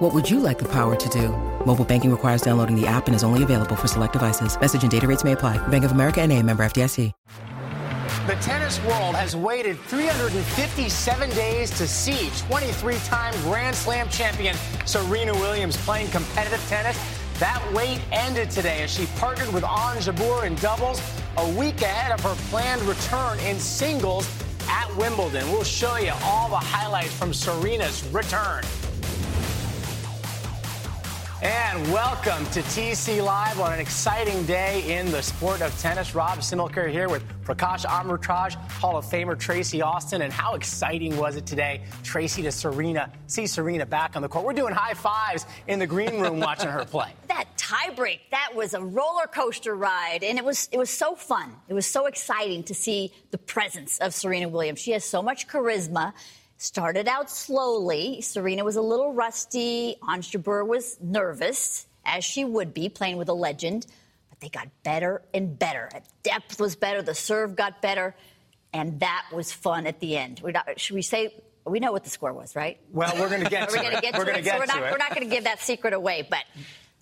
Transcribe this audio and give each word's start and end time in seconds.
What 0.00 0.14
would 0.14 0.30
you 0.30 0.40
like 0.40 0.58
the 0.58 0.68
power 0.68 0.96
to 0.96 1.08
do? 1.10 1.28
Mobile 1.66 1.84
banking 1.84 2.10
requires 2.10 2.40
downloading 2.40 2.74
the 2.74 2.86
app 2.86 3.06
and 3.06 3.14
is 3.14 3.22
only 3.22 3.42
available 3.42 3.76
for 3.76 3.86
select 3.86 4.14
devices. 4.14 4.58
Message 4.58 4.80
and 4.80 4.90
data 4.90 5.06
rates 5.06 5.24
may 5.24 5.32
apply. 5.32 5.58
Bank 5.68 5.84
of 5.84 5.92
America 5.92 6.22
and 6.22 6.32
a 6.32 6.42
member 6.42 6.64
FDIC. 6.64 7.12
The 8.26 8.32
tennis 8.36 8.82
world 8.84 9.14
has 9.14 9.36
waited 9.36 9.78
357 9.78 11.30
days 11.30 11.70
to 11.76 11.86
see 11.86 12.30
23-time 12.48 13.34
Grand 13.42 13.76
Slam 13.76 14.08
champion 14.08 14.56
Serena 14.86 15.34
Williams 15.34 15.76
playing 15.76 16.08
competitive 16.08 16.64
tennis. 16.66 16.98
That 17.38 17.62
wait 17.74 18.00
ended 18.10 18.50
today 18.50 18.82
as 18.82 18.90
she 18.90 19.04
partnered 19.18 19.52
with 19.52 19.64
Ons 19.64 20.06
Jabeur 20.06 20.46
in 20.46 20.54
doubles 20.56 21.02
a 21.36 21.46
week 21.58 21.82
ahead 21.82 22.12
of 22.12 22.20
her 22.24 22.34
planned 22.48 22.80
return 22.82 23.38
in 23.40 23.58
singles 23.58 24.26
at 24.66 24.88
Wimbledon. 24.96 25.46
We'll 25.52 25.62
show 25.62 25.98
you 25.98 26.12
all 26.22 26.48
the 26.48 26.56
highlights 26.56 27.12
from 27.12 27.34
Serena's 27.34 28.02
return. 28.08 28.64
And 31.42 31.90
welcome 31.90 32.44
to 32.50 32.60
TC 32.60 33.24
Live 33.24 33.60
on 33.60 33.72
an 33.72 33.80
exciting 33.80 34.44
day 34.44 34.98
in 34.98 35.10
the 35.10 35.22
sport 35.22 35.62
of 35.62 35.74
tennis. 35.80 36.14
Rob 36.14 36.40
Similker 36.40 36.90
here 36.90 37.08
with 37.08 37.22
Prakash 37.44 37.86
Amritraj, 37.86 38.56
Hall 38.72 38.98
of 38.98 39.06
Famer 39.06 39.38
Tracy 39.38 39.80
Austin. 39.80 40.20
And 40.20 40.30
how 40.30 40.54
exciting 40.54 41.16
was 41.16 41.36
it 41.36 41.46
today, 41.46 41.80
Tracy 42.02 42.42
to 42.42 42.52
Serena, 42.52 43.10
see 43.26 43.46
Serena 43.46 43.86
back 43.86 44.16
on 44.16 44.22
the 44.22 44.28
court. 44.28 44.44
We're 44.44 44.52
doing 44.52 44.74
high 44.74 44.92
fives 44.92 45.46
in 45.66 45.78
the 45.78 45.86
green 45.86 46.20
room 46.20 46.40
watching 46.40 46.68
her 46.68 46.84
play. 46.84 47.14
That 47.28 47.46
tiebreak, 47.56 48.20
that 48.32 48.50
was 48.54 48.74
a 48.74 48.82
roller 48.82 49.26
coaster 49.26 49.74
ride. 49.74 50.22
And 50.22 50.36
it 50.36 50.44
was, 50.44 50.68
it 50.72 50.76
was 50.76 50.90
so 50.90 51.14
fun. 51.14 51.54
It 51.68 51.72
was 51.72 51.86
so 51.86 52.04
exciting 52.04 52.64
to 52.64 52.74
see 52.74 53.14
the 53.30 53.38
presence 53.38 53.98
of 54.00 54.12
Serena 54.12 54.50
Williams. 54.50 54.78
She 54.78 54.90
has 54.90 55.06
so 55.06 55.22
much 55.22 55.48
charisma 55.48 56.12
started 56.60 57.08
out 57.08 57.30
slowly. 57.30 58.20
Serena 58.20 58.64
was 58.64 58.76
a 58.76 58.82
little 58.82 59.12
rusty. 59.12 59.96
Jabeur 60.02 60.66
was 60.66 60.98
nervous, 61.00 61.86
as 62.04 62.22
she 62.22 62.44
would 62.44 62.74
be, 62.74 62.88
playing 62.88 63.16
with 63.16 63.28
a 63.28 63.34
legend. 63.34 63.86
But 64.28 64.40
they 64.40 64.50
got 64.50 64.68
better 64.82 65.22
and 65.32 65.58
better. 65.58 65.88
Depth 66.22 66.60
was 66.60 66.76
better. 66.76 67.02
The 67.02 67.14
serve 67.14 67.56
got 67.56 67.80
better. 67.80 68.14
And 68.72 69.00
that 69.00 69.26
was 69.32 69.50
fun 69.50 69.86
at 69.86 70.00
the 70.00 70.16
end. 70.16 70.42
Not, 70.44 70.78
should 70.78 70.94
we 70.94 71.02
say 71.02 71.34
we 71.64 71.80
know 71.80 71.92
what 71.92 72.04
the 72.04 72.10
score 72.10 72.32
was, 72.32 72.54
right? 72.54 72.78
Well, 72.92 73.12
we're 73.18 73.30
going 73.30 73.42
to 73.44 73.50
get 73.50 73.70
to 73.70 73.78
we're 73.78 73.90
it. 73.90 74.02
Get 74.02 74.18
we're 74.18 74.24
going 74.24 74.36
to 74.36 74.42
get 74.42 74.54
so 74.54 74.58
we're 74.58 74.66
not, 74.66 74.92
We're 74.92 74.98
not 74.98 75.14
going 75.14 75.28
to 75.28 75.34
give 75.34 75.44
that 75.44 75.60
secret 75.60 75.94
away, 75.94 76.26
but 76.28 76.44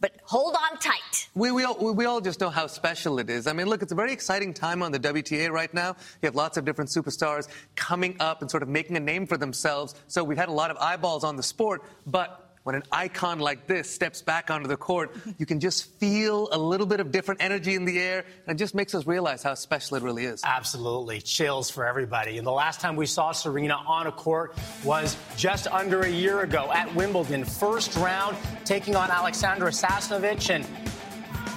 but 0.00 0.12
hold 0.24 0.54
on 0.54 0.78
tight. 0.78 1.28
We, 1.34 1.50
we, 1.50 1.64
all, 1.64 1.94
we 1.94 2.04
all 2.04 2.20
just 2.20 2.40
know 2.40 2.50
how 2.50 2.66
special 2.66 3.18
it 3.18 3.28
is. 3.30 3.46
I 3.46 3.52
mean, 3.52 3.66
look, 3.66 3.82
it's 3.82 3.92
a 3.92 3.96
very 3.96 4.12
exciting 4.12 4.54
time 4.54 4.82
on 4.82 4.92
the 4.92 5.00
WTA 5.00 5.50
right 5.50 5.72
now. 5.74 5.96
You 6.22 6.26
have 6.26 6.34
lots 6.34 6.56
of 6.56 6.64
different 6.64 6.90
superstars 6.90 7.48
coming 7.76 8.16
up 8.20 8.40
and 8.40 8.50
sort 8.50 8.62
of 8.62 8.68
making 8.68 8.96
a 8.96 9.00
name 9.00 9.26
for 9.26 9.36
themselves. 9.36 9.94
So 10.06 10.22
we've 10.22 10.38
had 10.38 10.48
a 10.48 10.52
lot 10.52 10.70
of 10.70 10.76
eyeballs 10.78 11.24
on 11.24 11.36
the 11.36 11.42
sport, 11.42 11.82
but 12.06 12.47
when 12.64 12.74
an 12.74 12.82
icon 12.92 13.38
like 13.38 13.66
this 13.66 13.90
steps 13.90 14.22
back 14.22 14.50
onto 14.50 14.68
the 14.68 14.76
court, 14.76 15.14
you 15.38 15.46
can 15.46 15.60
just 15.60 15.92
feel 15.98 16.48
a 16.52 16.58
little 16.58 16.86
bit 16.86 17.00
of 17.00 17.10
different 17.10 17.42
energy 17.42 17.74
in 17.74 17.84
the 17.84 17.98
air, 17.98 18.24
and 18.46 18.54
it 18.54 18.58
just 18.58 18.74
makes 18.74 18.94
us 18.94 19.06
realize 19.06 19.42
how 19.42 19.54
special 19.54 19.96
it 19.96 20.02
really 20.02 20.24
is. 20.24 20.42
Absolutely. 20.44 21.20
Chills 21.20 21.70
for 21.70 21.86
everybody. 21.86 22.38
And 22.38 22.46
the 22.46 22.52
last 22.52 22.80
time 22.80 22.96
we 22.96 23.06
saw 23.06 23.32
Serena 23.32 23.76
on 23.86 24.06
a 24.06 24.12
court 24.12 24.56
was 24.84 25.16
just 25.36 25.66
under 25.68 26.02
a 26.02 26.10
year 26.10 26.40
ago 26.40 26.70
at 26.72 26.94
Wimbledon, 26.94 27.44
first 27.44 27.96
round, 27.96 28.36
taking 28.64 28.96
on 28.96 29.10
Alexandra 29.10 29.70
Sasnovich. 29.70 30.50
And 30.50 30.66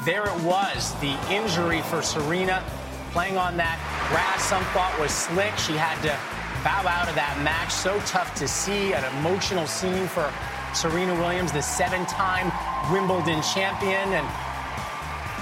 there 0.06 0.26
it 0.26 0.44
was, 0.44 0.94
the 1.02 1.18
injury 1.32 1.82
for 1.82 2.02
Serena, 2.02 2.64
playing 3.12 3.38
on 3.38 3.58
that 3.58 3.78
grass 4.10 4.46
some 4.46 4.64
thought 4.74 4.98
was 5.00 5.12
slick. 5.12 5.56
She 5.58 5.74
had 5.74 6.02
to 6.02 6.18
bow 6.64 6.88
out 6.88 7.10
of 7.10 7.16
that 7.16 7.40
match. 7.44 7.72
So 7.72 8.00
tough 8.06 8.34
to 8.36 8.48
see, 8.48 8.94
an 8.94 9.04
emotional 9.18 9.68
scene 9.68 10.08
for 10.08 10.32
Serena 10.74 11.14
Williams, 11.16 11.52
the 11.52 11.62
seven 11.62 12.06
time 12.06 12.52
Wimbledon 12.92 13.42
champion. 13.42 14.14
And 14.14 14.28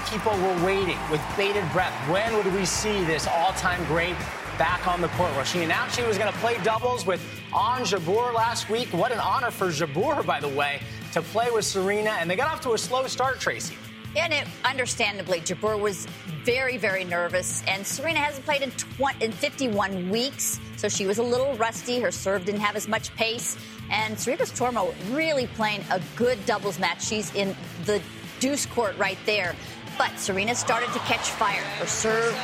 people 0.08 0.32
were 0.32 0.64
waiting 0.64 0.98
with 1.10 1.20
bated 1.36 1.64
breath. 1.72 1.94
When 2.10 2.34
would 2.36 2.52
we 2.52 2.64
see 2.64 3.04
this 3.04 3.26
all 3.26 3.52
time 3.52 3.84
great 3.86 4.16
back 4.58 4.86
on 4.86 5.00
the 5.00 5.08
court? 5.08 5.30
Well, 5.32 5.44
she 5.44 5.62
announced 5.62 5.96
she 5.96 6.02
was 6.02 6.18
going 6.18 6.32
to 6.32 6.38
play 6.40 6.58
doubles 6.62 7.06
with 7.06 7.24
Ons 7.52 7.92
Jabeur 7.92 8.34
last 8.34 8.68
week. 8.68 8.88
What 8.88 9.12
an 9.12 9.20
honor 9.20 9.50
for 9.50 9.68
Jabeur, 9.68 10.26
by 10.26 10.40
the 10.40 10.48
way, 10.48 10.80
to 11.12 11.22
play 11.22 11.50
with 11.50 11.64
Serena. 11.64 12.10
And 12.10 12.28
they 12.28 12.36
got 12.36 12.52
off 12.52 12.60
to 12.62 12.72
a 12.72 12.78
slow 12.78 13.06
start, 13.06 13.38
Tracy. 13.40 13.76
And 14.16 14.32
it, 14.32 14.48
understandably, 14.64 15.40
Jabeur 15.40 15.78
was 15.78 16.06
very, 16.44 16.76
very 16.76 17.04
nervous. 17.04 17.62
And 17.68 17.86
Serena 17.86 18.18
hasn't 18.18 18.44
played 18.44 18.62
in, 18.62 18.72
20, 18.72 19.24
in 19.24 19.30
51 19.30 20.10
weeks, 20.10 20.58
so 20.76 20.88
she 20.88 21.06
was 21.06 21.18
a 21.18 21.22
little 21.22 21.54
rusty. 21.54 22.00
Her 22.00 22.10
serve 22.10 22.44
didn't 22.44 22.60
have 22.60 22.74
as 22.74 22.88
much 22.88 23.14
pace. 23.14 23.56
And 23.90 24.16
Sorribes 24.16 24.56
Tormo 24.56 24.94
really 25.14 25.46
playing 25.48 25.84
a 25.90 26.00
good 26.16 26.44
doubles 26.46 26.78
match. 26.78 27.04
She's 27.04 27.34
in 27.34 27.54
the 27.84 28.00
deuce 28.38 28.66
court 28.66 28.96
right 28.96 29.18
there. 29.26 29.54
But 29.98 30.18
Serena 30.18 30.54
started 30.54 30.92
to 30.92 30.98
catch 31.00 31.30
fire. 31.30 31.62
Her 31.78 31.86
serve 31.86 32.34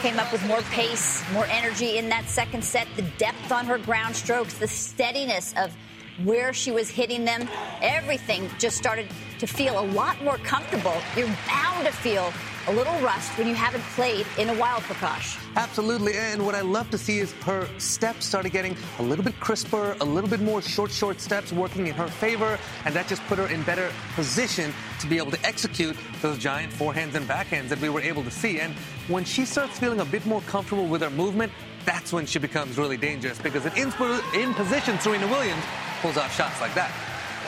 came 0.00 0.18
up 0.18 0.30
with 0.32 0.44
more 0.46 0.60
pace, 0.62 1.24
more 1.32 1.46
energy 1.46 1.98
in 1.98 2.08
that 2.08 2.28
second 2.28 2.62
set, 2.62 2.86
the 2.96 3.02
depth 3.16 3.50
on 3.50 3.66
her 3.66 3.78
ground 3.78 4.14
strokes, 4.14 4.54
the 4.54 4.68
steadiness 4.68 5.54
of 5.56 5.74
where 6.24 6.52
she 6.52 6.70
was 6.70 6.88
hitting 6.88 7.24
them. 7.24 7.48
Everything 7.80 8.50
just 8.58 8.76
started 8.76 9.06
to 9.38 9.46
feel 9.46 9.78
a 9.78 9.86
lot 9.92 10.22
more 10.22 10.36
comfortable. 10.38 10.94
You're 11.16 11.34
bound 11.46 11.86
to 11.86 11.92
feel 11.92 12.32
a 12.66 12.72
little 12.72 12.98
rust 13.00 13.36
when 13.38 13.46
you 13.46 13.54
haven't 13.54 13.82
played 13.94 14.26
in 14.38 14.48
a 14.48 14.54
while, 14.54 14.80
Prakash. 14.80 15.38
Absolutely. 15.56 16.14
And 16.14 16.44
what 16.44 16.54
I 16.54 16.60
love 16.60 16.90
to 16.90 16.98
see 16.98 17.18
is 17.18 17.32
her 17.44 17.68
steps 17.78 18.26
started 18.26 18.50
getting 18.50 18.76
a 18.98 19.02
little 19.02 19.24
bit 19.24 19.38
crisper, 19.40 19.96
a 20.00 20.04
little 20.04 20.28
bit 20.28 20.40
more 20.40 20.60
short, 20.60 20.90
short 20.90 21.20
steps 21.20 21.52
working 21.52 21.86
in 21.86 21.94
her 21.94 22.08
favor. 22.08 22.58
And 22.84 22.94
that 22.94 23.08
just 23.08 23.22
put 23.26 23.38
her 23.38 23.46
in 23.46 23.62
better 23.62 23.90
position 24.14 24.72
to 25.00 25.06
be 25.06 25.18
able 25.18 25.30
to 25.30 25.46
execute 25.46 25.96
those 26.20 26.38
giant 26.38 26.72
forehands 26.72 27.14
and 27.14 27.26
backhands 27.28 27.68
that 27.68 27.80
we 27.80 27.88
were 27.88 28.00
able 28.00 28.24
to 28.24 28.30
see. 28.30 28.60
And 28.60 28.74
when 29.08 29.24
she 29.24 29.44
starts 29.44 29.78
feeling 29.78 30.00
a 30.00 30.04
bit 30.04 30.26
more 30.26 30.40
comfortable 30.42 30.86
with 30.86 31.02
her 31.02 31.10
movement, 31.10 31.52
that's 31.84 32.12
when 32.12 32.26
she 32.26 32.38
becomes 32.38 32.76
really 32.76 32.96
dangerous 32.96 33.38
because 33.38 33.64
in, 33.76 33.92
in 34.34 34.54
position, 34.54 34.98
Serena 35.00 35.26
Williams 35.26 35.64
pulls 36.02 36.16
off 36.16 36.34
shots 36.36 36.60
like 36.60 36.74
that. 36.74 36.92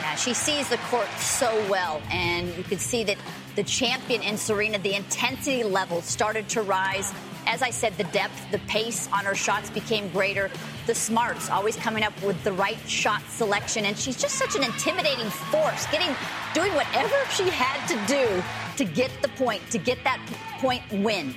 Yeah, 0.01 0.15
she 0.15 0.33
sees 0.33 0.67
the 0.67 0.77
court 0.89 1.07
so 1.19 1.63
well, 1.69 2.01
and 2.09 2.47
you 2.57 2.63
can 2.63 2.79
see 2.79 3.03
that 3.03 3.17
the 3.55 3.61
champion 3.61 4.23
in 4.23 4.35
Serena, 4.35 4.79
the 4.79 4.95
intensity 4.95 5.63
level 5.63 6.01
started 6.01 6.49
to 6.49 6.63
rise. 6.63 7.13
As 7.45 7.61
I 7.61 7.69
said, 7.69 7.95
the 7.99 8.05
depth, 8.05 8.49
the 8.49 8.57
pace 8.67 9.07
on 9.13 9.25
her 9.25 9.35
shots 9.35 9.69
became 9.69 10.09
greater. 10.09 10.49
The 10.87 10.95
smarts, 10.95 11.51
always 11.51 11.75
coming 11.75 12.03
up 12.03 12.19
with 12.23 12.43
the 12.43 12.51
right 12.51 12.79
shot 12.89 13.21
selection, 13.29 13.85
and 13.85 13.95
she's 13.95 14.19
just 14.19 14.35
such 14.35 14.55
an 14.55 14.63
intimidating 14.63 15.29
force, 15.29 15.85
getting, 15.91 16.15
doing 16.55 16.73
whatever 16.73 17.15
she 17.29 17.47
had 17.49 17.85
to 17.85 18.07
do 18.07 18.43
to 18.77 18.91
get 18.91 19.11
the 19.21 19.29
point, 19.29 19.61
to 19.69 19.77
get 19.77 20.03
that 20.03 20.19
point 20.59 20.81
win 20.91 21.35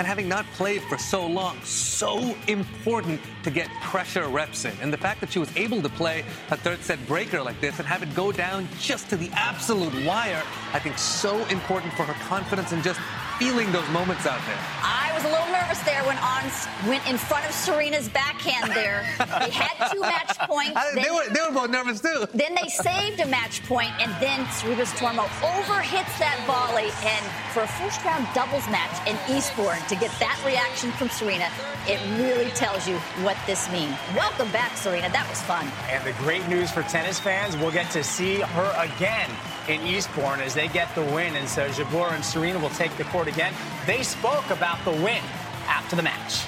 and 0.00 0.06
having 0.06 0.26
not 0.26 0.46
played 0.54 0.80
for 0.84 0.96
so 0.96 1.26
long, 1.26 1.60
so 1.62 2.34
important 2.48 3.20
to 3.42 3.50
get 3.50 3.68
pressure 3.82 4.26
reps 4.28 4.64
in. 4.64 4.72
And 4.80 4.90
the 4.90 4.96
fact 4.96 5.20
that 5.20 5.30
she 5.30 5.38
was 5.38 5.54
able 5.58 5.82
to 5.82 5.90
play 5.90 6.24
a 6.50 6.56
third 6.56 6.80
set 6.80 7.06
breaker 7.06 7.42
like 7.42 7.60
this 7.60 7.78
and 7.78 7.86
have 7.86 8.02
it 8.02 8.14
go 8.14 8.32
down 8.32 8.66
just 8.78 9.10
to 9.10 9.16
the 9.18 9.28
absolute 9.34 9.92
wire, 10.06 10.42
I 10.72 10.78
think 10.78 10.96
so 10.96 11.36
important 11.48 11.92
for 11.92 12.04
her 12.04 12.14
confidence 12.28 12.72
and 12.72 12.82
just 12.82 12.98
feeling 13.40 13.72
those 13.72 13.88
moments 13.88 14.26
out 14.26 14.38
there. 14.44 14.60
I 14.84 15.10
was 15.14 15.24
a 15.24 15.32
little 15.32 15.48
nervous 15.48 15.80
there 15.88 16.04
when 16.04 16.18
Ons 16.18 16.68
went 16.86 17.08
in 17.08 17.16
front 17.16 17.46
of 17.48 17.52
Serena's 17.52 18.06
backhand 18.10 18.70
there. 18.76 19.00
they 19.40 19.48
had 19.48 19.90
two 19.90 20.00
match 20.00 20.36
points. 20.40 20.76
I, 20.76 20.92
they, 20.94 21.10
were, 21.10 21.24
they 21.32 21.40
were 21.40 21.54
both 21.54 21.70
nervous 21.70 22.02
too. 22.02 22.28
Then 22.34 22.54
they 22.54 22.68
saved 22.68 23.18
a 23.18 23.24
match 23.24 23.64
point, 23.64 23.92
and 23.98 24.12
then 24.20 24.44
Sorribes 24.52 24.92
Tormo 25.00 25.24
overhits 25.40 26.12
that 26.20 26.36
volley. 26.44 26.92
And 27.00 27.24
for 27.56 27.62
a 27.64 27.68
first 27.80 28.04
round 28.04 28.28
doubles 28.34 28.68
match 28.68 28.92
in 29.08 29.16
Eastbourne, 29.34 29.80
to 29.88 29.96
get 29.96 30.12
that 30.20 30.36
reaction 30.44 30.92
from 30.92 31.08
Serena, 31.08 31.48
it 31.88 31.98
really 32.20 32.50
tells 32.50 32.86
you 32.86 32.98
what 33.24 33.38
this 33.46 33.72
means. 33.72 33.96
Welcome 34.14 34.52
back, 34.52 34.76
Serena. 34.76 35.08
That 35.08 35.26
was 35.30 35.40
fun. 35.40 35.64
And 35.88 36.04
the 36.04 36.12
great 36.20 36.46
news 36.46 36.70
for 36.70 36.82
tennis 36.82 37.18
fans, 37.18 37.56
we'll 37.56 37.72
get 37.72 37.90
to 37.92 38.04
see 38.04 38.40
her 38.40 38.74
again 38.76 39.30
in 39.68 39.80
Eastbourne 39.86 40.40
as 40.40 40.54
they 40.54 40.68
get 40.68 40.94
the 40.94 41.02
win. 41.02 41.36
And 41.36 41.48
so 41.48 41.68
Jabeur 41.68 42.12
and 42.12 42.24
Serena 42.24 42.58
will 42.58 42.70
take 42.70 42.96
the 42.96 43.04
court 43.04 43.28
again. 43.28 43.52
They 43.86 44.02
spoke 44.02 44.48
about 44.50 44.84
the 44.84 44.92
win 44.92 45.22
after 45.66 45.96
the 45.96 46.02
match. 46.02 46.44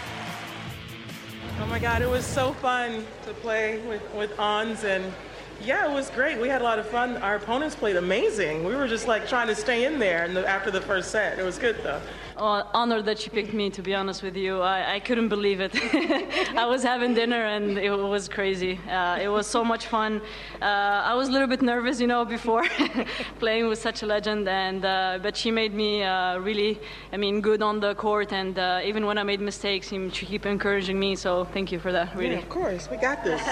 Oh 1.60 1.66
my 1.66 1.78
God, 1.78 2.02
it 2.02 2.08
was 2.08 2.24
so 2.24 2.52
fun 2.54 3.04
to 3.26 3.32
play 3.34 3.78
with, 3.86 4.02
with 4.14 4.38
Ons 4.38 4.84
and 4.84 5.12
yeah, 5.64 5.88
it 5.88 5.94
was 5.94 6.10
great. 6.10 6.40
We 6.40 6.48
had 6.48 6.60
a 6.60 6.64
lot 6.64 6.80
of 6.80 6.88
fun. 6.88 7.16
Our 7.18 7.36
opponents 7.36 7.76
played 7.76 7.94
amazing. 7.94 8.64
We 8.64 8.74
were 8.74 8.88
just 8.88 9.06
like 9.06 9.28
trying 9.28 9.46
to 9.46 9.54
stay 9.54 9.84
in 9.84 10.00
there 10.00 10.26
the, 10.26 10.46
after 10.48 10.72
the 10.72 10.80
first 10.80 11.12
set. 11.12 11.38
It 11.38 11.44
was 11.44 11.56
good 11.56 11.76
though. 11.84 12.00
Honored 12.36 13.04
that 13.06 13.18
she 13.18 13.30
picked 13.30 13.52
me, 13.52 13.70
to 13.70 13.82
be 13.82 13.94
honest 13.94 14.22
with 14.22 14.36
you. 14.36 14.60
I, 14.60 14.94
I 14.94 15.00
couldn't 15.00 15.28
believe 15.28 15.60
it. 15.60 15.74
I 16.56 16.66
was 16.66 16.82
having 16.82 17.14
dinner 17.14 17.44
and 17.46 17.78
it 17.78 17.90
was 17.90 18.28
crazy. 18.28 18.78
Uh, 18.88 19.18
it 19.20 19.28
was 19.28 19.46
so 19.46 19.64
much 19.64 19.86
fun. 19.86 20.20
Uh, 20.60 20.64
I 20.64 21.14
was 21.14 21.28
a 21.28 21.32
little 21.32 21.48
bit 21.48 21.62
nervous, 21.62 22.00
you 22.00 22.06
know, 22.06 22.24
before 22.24 22.64
playing 23.38 23.68
with 23.68 23.78
such 23.78 24.02
a 24.02 24.06
legend, 24.06 24.48
and 24.48 24.84
uh, 24.84 25.18
but 25.22 25.36
she 25.36 25.50
made 25.50 25.74
me 25.74 26.02
uh, 26.02 26.38
really, 26.38 26.80
I 27.12 27.16
mean, 27.16 27.40
good 27.40 27.62
on 27.62 27.80
the 27.80 27.94
court, 27.94 28.32
and 28.32 28.58
uh, 28.58 28.80
even 28.84 29.06
when 29.06 29.18
I 29.18 29.22
made 29.22 29.40
mistakes, 29.40 29.88
she 29.88 30.26
keep 30.26 30.46
encouraging 30.46 30.98
me. 30.98 31.16
So 31.16 31.44
thank 31.44 31.72
you 31.72 31.78
for 31.78 31.92
that, 31.92 32.14
really. 32.16 32.34
Yeah, 32.34 32.40
of 32.40 32.48
course, 32.48 32.88
we 32.90 32.96
got 32.96 33.24
this. 33.24 33.42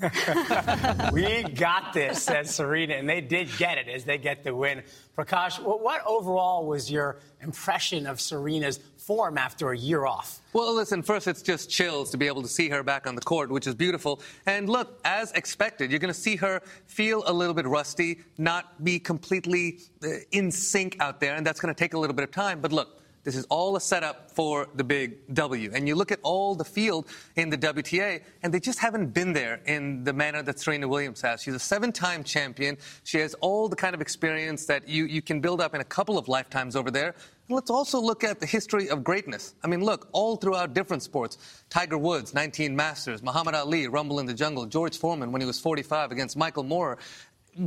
we 1.12 1.44
got 1.54 1.92
this, 1.92 2.24
said 2.24 2.48
Serena, 2.48 2.94
and 2.94 3.08
they 3.08 3.20
did 3.20 3.48
get 3.58 3.78
it 3.78 3.88
as 3.88 4.04
they 4.04 4.18
get 4.18 4.42
the 4.42 4.54
win. 4.54 4.82
Prakash, 5.16 5.62
what 5.62 6.04
overall 6.04 6.66
was 6.66 6.90
your 6.90 7.20
impression 7.40 8.06
of 8.06 8.20
Serena's 8.20 8.80
form 8.96 9.38
after 9.38 9.70
a 9.70 9.78
year 9.78 10.04
off? 10.04 10.40
Well, 10.52 10.74
listen, 10.74 11.02
first, 11.02 11.28
it's 11.28 11.42
just 11.42 11.70
chills 11.70 12.10
to 12.10 12.16
be 12.16 12.26
able 12.26 12.42
to 12.42 12.48
see 12.48 12.68
her 12.70 12.82
back 12.82 13.06
on 13.06 13.14
the 13.14 13.20
court, 13.20 13.50
which 13.50 13.68
is 13.68 13.76
beautiful. 13.76 14.20
And 14.46 14.68
look, 14.68 14.98
as 15.04 15.30
expected, 15.32 15.92
you're 15.92 16.00
going 16.00 16.12
to 16.12 16.20
see 16.20 16.34
her 16.36 16.60
feel 16.86 17.22
a 17.26 17.32
little 17.32 17.54
bit 17.54 17.66
rusty, 17.66 18.18
not 18.36 18.82
be 18.82 18.98
completely 18.98 19.78
uh, 20.02 20.08
in 20.32 20.50
sync 20.50 20.96
out 20.98 21.20
there, 21.20 21.36
and 21.36 21.46
that's 21.46 21.60
going 21.60 21.72
to 21.72 21.78
take 21.78 21.94
a 21.94 21.98
little 21.98 22.16
bit 22.16 22.24
of 22.24 22.32
time. 22.32 22.60
But 22.60 22.72
look, 22.72 23.00
this 23.24 23.36
is 23.36 23.46
all 23.46 23.74
a 23.74 23.80
setup 23.80 24.30
for 24.30 24.68
the 24.74 24.84
big 24.84 25.34
W. 25.34 25.70
And 25.74 25.88
you 25.88 25.94
look 25.94 26.12
at 26.12 26.20
all 26.22 26.54
the 26.54 26.64
field 26.64 27.08
in 27.36 27.48
the 27.48 27.56
WTA, 27.56 28.22
and 28.42 28.52
they 28.52 28.60
just 28.60 28.78
haven't 28.78 29.14
been 29.14 29.32
there 29.32 29.60
in 29.66 30.04
the 30.04 30.12
manner 30.12 30.42
that 30.42 30.60
Serena 30.60 30.86
Williams 30.86 31.22
has. 31.22 31.42
She's 31.42 31.54
a 31.54 31.58
seven 31.58 31.90
time 31.90 32.22
champion. 32.22 32.76
She 33.02 33.18
has 33.18 33.34
all 33.40 33.68
the 33.68 33.76
kind 33.76 33.94
of 33.94 34.02
experience 34.02 34.66
that 34.66 34.86
you, 34.86 35.06
you 35.06 35.22
can 35.22 35.40
build 35.40 35.62
up 35.62 35.74
in 35.74 35.80
a 35.80 35.84
couple 35.84 36.18
of 36.18 36.28
lifetimes 36.28 36.76
over 36.76 36.90
there. 36.90 37.14
Let's 37.48 37.70
also 37.70 38.00
look 38.00 38.24
at 38.24 38.40
the 38.40 38.46
history 38.46 38.88
of 38.88 39.02
greatness. 39.02 39.54
I 39.62 39.68
mean, 39.68 39.82
look, 39.82 40.08
all 40.12 40.36
throughout 40.36 40.74
different 40.74 41.02
sports 41.02 41.64
Tiger 41.70 41.98
Woods, 41.98 42.34
19 42.34 42.76
Masters, 42.76 43.22
Muhammad 43.22 43.54
Ali, 43.54 43.88
Rumble 43.88 44.18
in 44.18 44.26
the 44.26 44.34
Jungle, 44.34 44.66
George 44.66 44.98
Foreman 44.98 45.32
when 45.32 45.40
he 45.40 45.46
was 45.46 45.58
45 45.58 46.12
against 46.12 46.36
Michael 46.36 46.64
Moorer. 46.64 46.98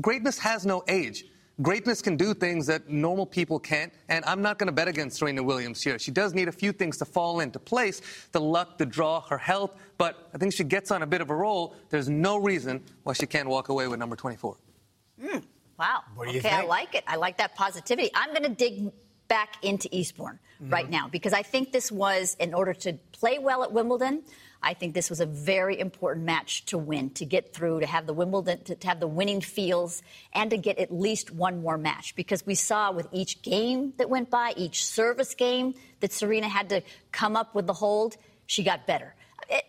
Greatness 0.01 0.37
has 0.39 0.65
no 0.65 0.83
age. 0.87 1.25
Greatness 1.61 2.03
can 2.03 2.15
do 2.15 2.35
things 2.35 2.67
that 2.67 2.87
normal 2.87 3.25
people 3.25 3.59
can't, 3.59 3.91
and 4.09 4.23
I'm 4.25 4.43
not 4.43 4.59
going 4.59 4.67
to 4.67 4.71
bet 4.71 4.87
against 4.87 5.17
Serena 5.17 5.41
Williams 5.41 5.81
here. 5.81 5.97
She 5.97 6.11
does 6.11 6.35
need 6.35 6.47
a 6.47 6.51
few 6.51 6.71
things 6.71 6.97
to 6.97 7.05
fall 7.05 7.39
into 7.39 7.57
place 7.57 8.01
the 8.31 8.39
luck, 8.39 8.77
the 8.77 8.85
draw, 8.85 9.21
her 9.21 9.39
health, 9.39 9.75
but 9.97 10.29
I 10.35 10.37
think 10.37 10.53
she 10.53 10.63
gets 10.63 10.91
on 10.91 11.01
a 11.01 11.07
bit 11.07 11.19
of 11.19 11.31
a 11.31 11.35
roll. 11.35 11.75
There's 11.89 12.09
no 12.09 12.37
reason 12.37 12.83
why 13.03 13.13
she 13.13 13.25
can't 13.25 13.49
walk 13.49 13.69
away 13.69 13.87
with 13.87 13.97
number 13.97 14.15
24. 14.15 14.55
Mm, 15.19 15.43
wow. 15.79 16.01
What 16.13 16.27
do 16.27 16.33
you 16.33 16.39
okay, 16.39 16.49
think? 16.49 16.63
I 16.63 16.65
like 16.67 16.93
it. 16.93 17.03
I 17.07 17.15
like 17.15 17.39
that 17.39 17.55
positivity. 17.55 18.11
I'm 18.13 18.29
going 18.29 18.43
to 18.43 18.49
dig 18.49 18.91
back 19.27 19.55
into 19.63 19.89
Eastbourne 19.91 20.39
mm-hmm. 20.61 20.71
right 20.71 20.89
now 20.89 21.07
because 21.07 21.33
I 21.33 21.43
think 21.43 21.71
this 21.71 21.91
was 21.91 22.35
in 22.39 22.53
order 22.53 22.73
to 22.73 22.93
play 23.11 23.39
well 23.39 23.63
at 23.63 23.71
Wimbledon. 23.71 24.23
I 24.61 24.73
think 24.73 24.95
this 24.95 25.09
was 25.09 25.19
a 25.19 25.25
very 25.25 25.79
important 25.79 26.25
match 26.25 26.65
to 26.65 26.77
win, 26.79 27.11
to 27.11 27.25
get 27.25 27.53
through, 27.53 27.81
to 27.81 27.85
have 27.85 28.07
the 28.07 28.13
Wimbledon, 28.13 28.63
to, 28.63 28.75
to 28.75 28.87
have 28.87 28.99
the 28.99 29.07
winning 29.07 29.39
feels, 29.39 30.01
and 30.33 30.49
to 30.49 30.57
get 30.57 30.79
at 30.79 30.91
least 30.91 31.31
one 31.31 31.61
more 31.61 31.77
match. 31.77 32.15
Because 32.15 32.45
we 32.45 32.55
saw 32.55 32.91
with 32.91 33.07
each 33.11 33.43
game 33.43 33.93
that 33.97 34.09
went 34.09 34.31
by, 34.31 34.53
each 34.57 34.83
service 34.83 35.35
game 35.35 35.75
that 35.99 36.11
Serena 36.11 36.49
had 36.49 36.69
to 36.69 36.81
come 37.11 37.35
up 37.35 37.53
with 37.53 37.67
the 37.67 37.73
hold, 37.73 38.17
she 38.47 38.63
got 38.63 38.87
better. 38.87 39.13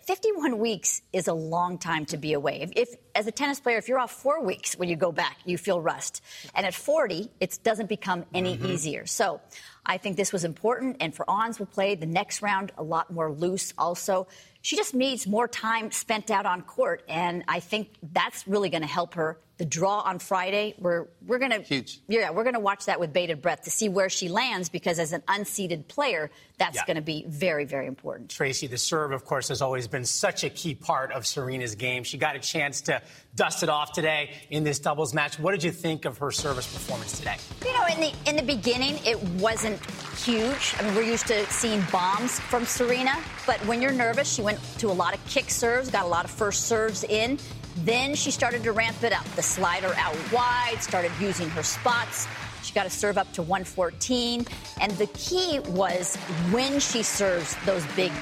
51 0.02 0.58
weeks 0.58 1.02
is 1.12 1.28
a 1.28 1.32
long 1.32 1.78
time 1.78 2.06
to 2.06 2.16
be 2.16 2.32
away. 2.32 2.62
If, 2.62 2.72
if, 2.76 2.88
as 3.14 3.26
a 3.26 3.32
tennis 3.32 3.60
player, 3.60 3.78
if 3.78 3.88
you're 3.88 3.98
off 3.98 4.12
four 4.12 4.42
weeks 4.42 4.74
when 4.74 4.88
you 4.88 4.96
go 4.96 5.12
back, 5.12 5.36
you 5.44 5.58
feel 5.58 5.80
rust. 5.80 6.22
And 6.54 6.66
at 6.66 6.74
40, 6.74 7.30
it 7.40 7.58
doesn't 7.62 7.88
become 7.88 8.24
any 8.34 8.56
mm-hmm. 8.56 8.66
easier. 8.66 9.06
So 9.06 9.40
I 9.86 9.98
think 9.98 10.16
this 10.16 10.32
was 10.32 10.44
important. 10.44 10.96
And 11.00 11.14
for 11.14 11.28
Ons, 11.28 11.58
will 11.58 11.66
play 11.66 11.94
the 11.94 12.06
next 12.06 12.42
round 12.42 12.72
a 12.76 12.82
lot 12.82 13.12
more 13.12 13.32
loose 13.32 13.72
also 13.78 14.26
she 14.60 14.76
just 14.76 14.94
needs 14.94 15.26
more 15.26 15.48
time 15.48 15.90
spent 15.90 16.30
out 16.30 16.46
on 16.46 16.62
court, 16.62 17.02
and 17.08 17.44
I 17.48 17.60
think 17.60 17.90
that's 18.12 18.46
really 18.46 18.68
going 18.68 18.82
to 18.82 18.88
help 18.88 19.14
her. 19.14 19.38
The 19.58 19.64
draw 19.64 20.00
on 20.00 20.20
Friday, 20.20 20.74
we're 20.78 21.06
we're 21.26 21.40
going 21.40 21.50
to 21.50 21.60
huge. 21.60 22.00
Yeah, 22.06 22.30
we're 22.30 22.44
to 22.54 22.60
watch 22.60 22.86
that 22.86 23.00
with 23.00 23.12
bated 23.12 23.42
breath 23.42 23.62
to 23.62 23.70
see 23.70 23.88
where 23.88 24.08
she 24.08 24.28
lands 24.28 24.68
because 24.68 25.00
as 25.00 25.12
an 25.12 25.22
unseeded 25.22 25.88
player, 25.88 26.30
that's 26.58 26.76
yeah. 26.76 26.86
going 26.86 26.96
to 26.96 27.02
be 27.02 27.24
very 27.26 27.64
very 27.64 27.88
important. 27.88 28.30
Tracy, 28.30 28.68
the 28.68 28.78
serve, 28.78 29.10
of 29.10 29.24
course, 29.24 29.48
has 29.48 29.60
always 29.60 29.88
been 29.88 30.04
such 30.04 30.44
a 30.44 30.50
key 30.50 30.76
part 30.76 31.10
of 31.10 31.26
Serena's 31.26 31.74
game. 31.74 32.04
She 32.04 32.18
got 32.18 32.36
a 32.36 32.38
chance 32.38 32.82
to 32.82 33.02
dust 33.34 33.64
it 33.64 33.68
off 33.68 33.92
today 33.92 34.30
in 34.50 34.62
this 34.62 34.78
doubles 34.78 35.12
match. 35.12 35.40
What 35.40 35.52
did 35.52 35.64
you 35.64 35.72
think 35.72 36.04
of 36.04 36.18
her 36.18 36.30
service 36.30 36.72
performance 36.72 37.18
today? 37.18 37.36
You 37.64 37.72
know, 37.72 37.86
in 37.86 38.00
the 38.00 38.12
in 38.30 38.36
the 38.36 38.42
beginning, 38.42 39.00
it 39.04 39.20
wasn't 39.40 39.84
huge. 40.18 40.74
I 40.78 40.84
mean, 40.84 40.94
we're 40.94 41.02
used 41.02 41.26
to 41.26 41.44
seeing 41.46 41.82
bombs 41.90 42.38
from 42.38 42.64
Serena, 42.64 43.16
but 43.44 43.58
when 43.66 43.82
you're 43.82 43.90
nervous, 43.90 44.32
she 44.32 44.40
went 44.40 44.60
to 44.78 44.86
a 44.88 44.92
lot 44.92 45.14
of 45.14 45.26
kick 45.26 45.50
serves, 45.50 45.90
got 45.90 46.04
a 46.04 46.08
lot 46.08 46.24
of 46.24 46.30
first 46.30 46.68
serves 46.68 47.02
in. 47.02 47.38
Then 47.84 48.14
she 48.14 48.30
started 48.30 48.62
to 48.64 48.72
ramp 48.72 49.02
it 49.02 49.12
up. 49.12 49.24
The 49.36 49.42
slider 49.42 49.92
out 49.96 50.16
wide, 50.32 50.78
started 50.80 51.12
using 51.20 51.48
her 51.50 51.62
spots. 51.62 52.26
She 52.62 52.74
got 52.74 52.84
to 52.84 52.90
serve 52.90 53.18
up 53.18 53.32
to 53.34 53.42
114. 53.42 54.46
And 54.80 54.92
the 54.92 55.06
key 55.08 55.60
was 55.60 56.16
when 56.50 56.80
she 56.80 57.02
serves 57.02 57.56
those 57.64 57.84
big 57.94 58.12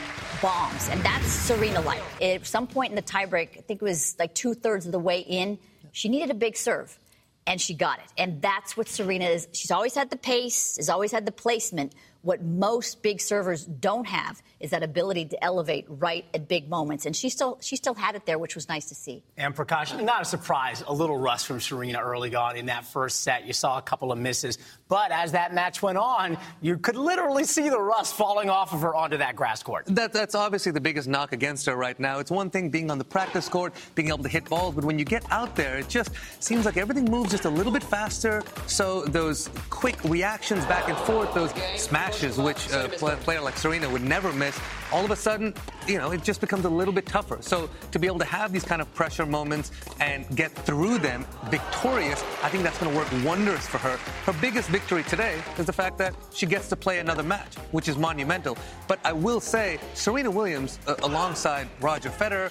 bombs. 0.42 0.88
And 0.90 1.00
that's 1.02 1.26
Serena 1.26 1.80
like. 1.80 2.02
At 2.22 2.46
some 2.46 2.66
point 2.66 2.90
in 2.90 2.96
the 2.96 3.02
tiebreak, 3.02 3.58
I 3.58 3.60
think 3.62 3.80
it 3.80 3.84
was 3.84 4.16
like 4.18 4.34
two 4.34 4.54
thirds 4.54 4.86
of 4.86 4.92
the 4.92 4.98
way 4.98 5.20
in, 5.20 5.58
she 5.92 6.08
needed 6.08 6.30
a 6.30 6.34
big 6.34 6.56
serve. 6.56 6.98
And 7.46 7.60
she 7.60 7.74
got 7.74 8.00
it. 8.00 8.12
And 8.18 8.42
that's 8.42 8.76
what 8.76 8.88
Serena 8.88 9.26
is. 9.26 9.48
She's 9.52 9.70
always 9.70 9.94
had 9.94 10.10
the 10.10 10.16
pace, 10.16 10.76
has 10.76 10.88
always 10.88 11.12
had 11.12 11.24
the 11.24 11.32
placement. 11.32 11.94
What 12.22 12.42
most 12.42 13.02
big 13.02 13.20
servers 13.20 13.64
don't 13.64 14.06
have 14.06 14.42
is 14.60 14.70
that 14.70 14.82
ability 14.82 15.26
to 15.26 15.44
elevate 15.44 15.84
right 15.88 16.24
at 16.32 16.48
big 16.48 16.68
moments. 16.68 17.06
And 17.06 17.14
she 17.14 17.28
still 17.28 17.58
she 17.60 17.76
still 17.76 17.94
had 17.94 18.14
it 18.14 18.26
there, 18.26 18.38
which 18.38 18.54
was 18.54 18.68
nice 18.68 18.86
to 18.86 18.94
see. 18.94 19.22
And 19.36 19.54
Prakash, 19.54 20.02
not 20.02 20.22
a 20.22 20.24
surprise, 20.24 20.82
a 20.86 20.92
little 20.92 21.16
rust 21.16 21.46
from 21.46 21.60
Serena 21.60 22.00
early 22.00 22.34
on 22.34 22.56
in 22.56 22.66
that 22.66 22.84
first 22.84 23.20
set. 23.20 23.46
You 23.46 23.52
saw 23.52 23.78
a 23.78 23.82
couple 23.82 24.12
of 24.12 24.18
misses. 24.18 24.58
But 24.88 25.10
as 25.10 25.32
that 25.32 25.52
match 25.52 25.82
went 25.82 25.98
on, 25.98 26.38
you 26.60 26.78
could 26.78 26.96
literally 26.96 27.44
see 27.44 27.68
the 27.68 27.80
rust 27.80 28.14
falling 28.14 28.48
off 28.48 28.72
of 28.72 28.82
her 28.82 28.94
onto 28.94 29.16
that 29.16 29.34
grass 29.34 29.62
court. 29.62 29.86
That, 29.86 30.12
that's 30.12 30.34
obviously 30.34 30.70
the 30.72 30.80
biggest 30.80 31.08
knock 31.08 31.32
against 31.32 31.66
her 31.66 31.74
right 31.74 31.98
now. 31.98 32.20
It's 32.20 32.30
one 32.30 32.50
thing 32.50 32.70
being 32.70 32.90
on 32.90 32.98
the 32.98 33.04
practice 33.04 33.48
court, 33.48 33.74
being 33.96 34.08
able 34.08 34.22
to 34.22 34.28
hit 34.28 34.44
balls, 34.48 34.74
but 34.74 34.84
when 34.84 34.98
you 34.98 35.04
get 35.04 35.24
out 35.32 35.56
there, 35.56 35.78
it 35.78 35.88
just 35.88 36.10
seems 36.38 36.64
like 36.64 36.76
everything 36.76 37.04
moves 37.10 37.32
just 37.32 37.46
a 37.46 37.50
little 37.50 37.72
bit 37.72 37.82
faster. 37.82 38.42
So 38.66 39.04
those 39.06 39.50
quick 39.70 40.02
reactions 40.04 40.64
back 40.66 40.88
and 40.88 40.96
forth, 40.98 41.34
those 41.34 41.52
smashes, 41.76 42.38
which 42.38 42.70
a 42.70 42.88
player 43.22 43.40
like 43.40 43.56
Serena 43.56 43.90
would 43.90 44.02
never 44.02 44.32
miss, 44.32 44.45
all 44.92 45.04
of 45.04 45.10
a 45.10 45.16
sudden, 45.16 45.54
you 45.86 45.98
know, 45.98 46.12
it 46.12 46.22
just 46.22 46.40
becomes 46.40 46.64
a 46.64 46.68
little 46.68 46.92
bit 46.92 47.06
tougher. 47.06 47.38
So 47.40 47.68
to 47.92 47.98
be 47.98 48.06
able 48.06 48.18
to 48.18 48.24
have 48.24 48.52
these 48.52 48.64
kind 48.64 48.82
of 48.82 48.92
pressure 48.94 49.26
moments 49.26 49.70
and 50.00 50.24
get 50.36 50.52
through 50.52 50.98
them 50.98 51.24
victorious, 51.50 52.22
I 52.42 52.48
think 52.48 52.64
that's 52.64 52.78
going 52.78 52.92
to 52.92 52.96
work 52.96 53.08
wonders 53.24 53.66
for 53.66 53.78
her. 53.78 53.96
Her 54.24 54.38
biggest 54.40 54.68
victory 54.68 55.02
today 55.04 55.42
is 55.58 55.66
the 55.66 55.72
fact 55.72 55.98
that 55.98 56.14
she 56.32 56.46
gets 56.46 56.68
to 56.68 56.76
play 56.76 56.98
another 56.98 57.22
match, 57.22 57.54
which 57.72 57.88
is 57.88 57.96
monumental. 57.96 58.56
But 58.88 58.98
I 59.04 59.12
will 59.12 59.40
say, 59.40 59.78
Serena 59.94 60.30
Williams, 60.30 60.78
uh, 60.86 60.96
alongside 61.02 61.68
Roger 61.80 62.10
Federer, 62.10 62.50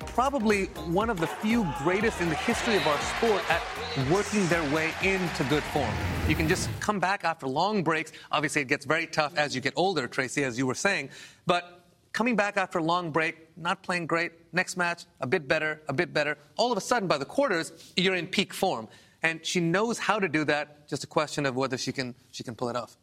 probably 0.00 0.66
one 0.88 1.10
of 1.10 1.20
the 1.20 1.26
few 1.26 1.66
greatest 1.78 2.20
in 2.20 2.28
the 2.28 2.34
history 2.34 2.76
of 2.76 2.86
our 2.86 2.98
sport 2.98 3.42
at 3.50 3.62
working 4.10 4.46
their 4.48 4.62
way 4.74 4.92
into 5.02 5.44
good 5.44 5.62
form. 5.64 5.92
You 6.28 6.34
can 6.34 6.48
just 6.48 6.68
come 6.80 6.98
back 6.98 7.24
after 7.24 7.46
long 7.46 7.82
breaks. 7.82 8.12
Obviously, 8.32 8.62
it 8.62 8.68
gets 8.68 8.84
very 8.84 9.06
tough 9.06 9.36
as 9.36 9.54
you 9.54 9.60
get 9.60 9.72
older, 9.76 10.06
Tracy, 10.06 10.44
as 10.44 10.58
you 10.58 10.66
were 10.66 10.74
saying. 10.74 11.10
But 11.46 11.84
coming 12.12 12.36
back 12.36 12.56
after 12.56 12.78
a 12.78 12.82
long 12.82 13.10
break, 13.10 13.48
not 13.56 13.82
playing 13.82 14.06
great, 14.06 14.32
next 14.52 14.76
match, 14.76 15.04
a 15.20 15.26
bit 15.26 15.46
better, 15.46 15.82
a 15.88 15.92
bit 15.92 16.12
better. 16.12 16.38
All 16.56 16.72
of 16.72 16.78
a 16.78 16.80
sudden, 16.80 17.08
by 17.08 17.18
the 17.18 17.24
quarters, 17.24 17.72
you're 17.96 18.14
in 18.14 18.26
peak 18.26 18.52
form. 18.52 18.88
And 19.22 19.44
she 19.44 19.60
knows 19.60 19.98
how 19.98 20.18
to 20.18 20.28
do 20.28 20.44
that, 20.44 20.88
just 20.88 21.04
a 21.04 21.06
question 21.06 21.44
of 21.46 21.54
whether 21.54 21.76
she 21.76 21.92
can, 21.92 22.14
she 22.30 22.42
can 22.42 22.54
pull 22.54 22.68
it 22.68 22.76
off. 22.76 22.96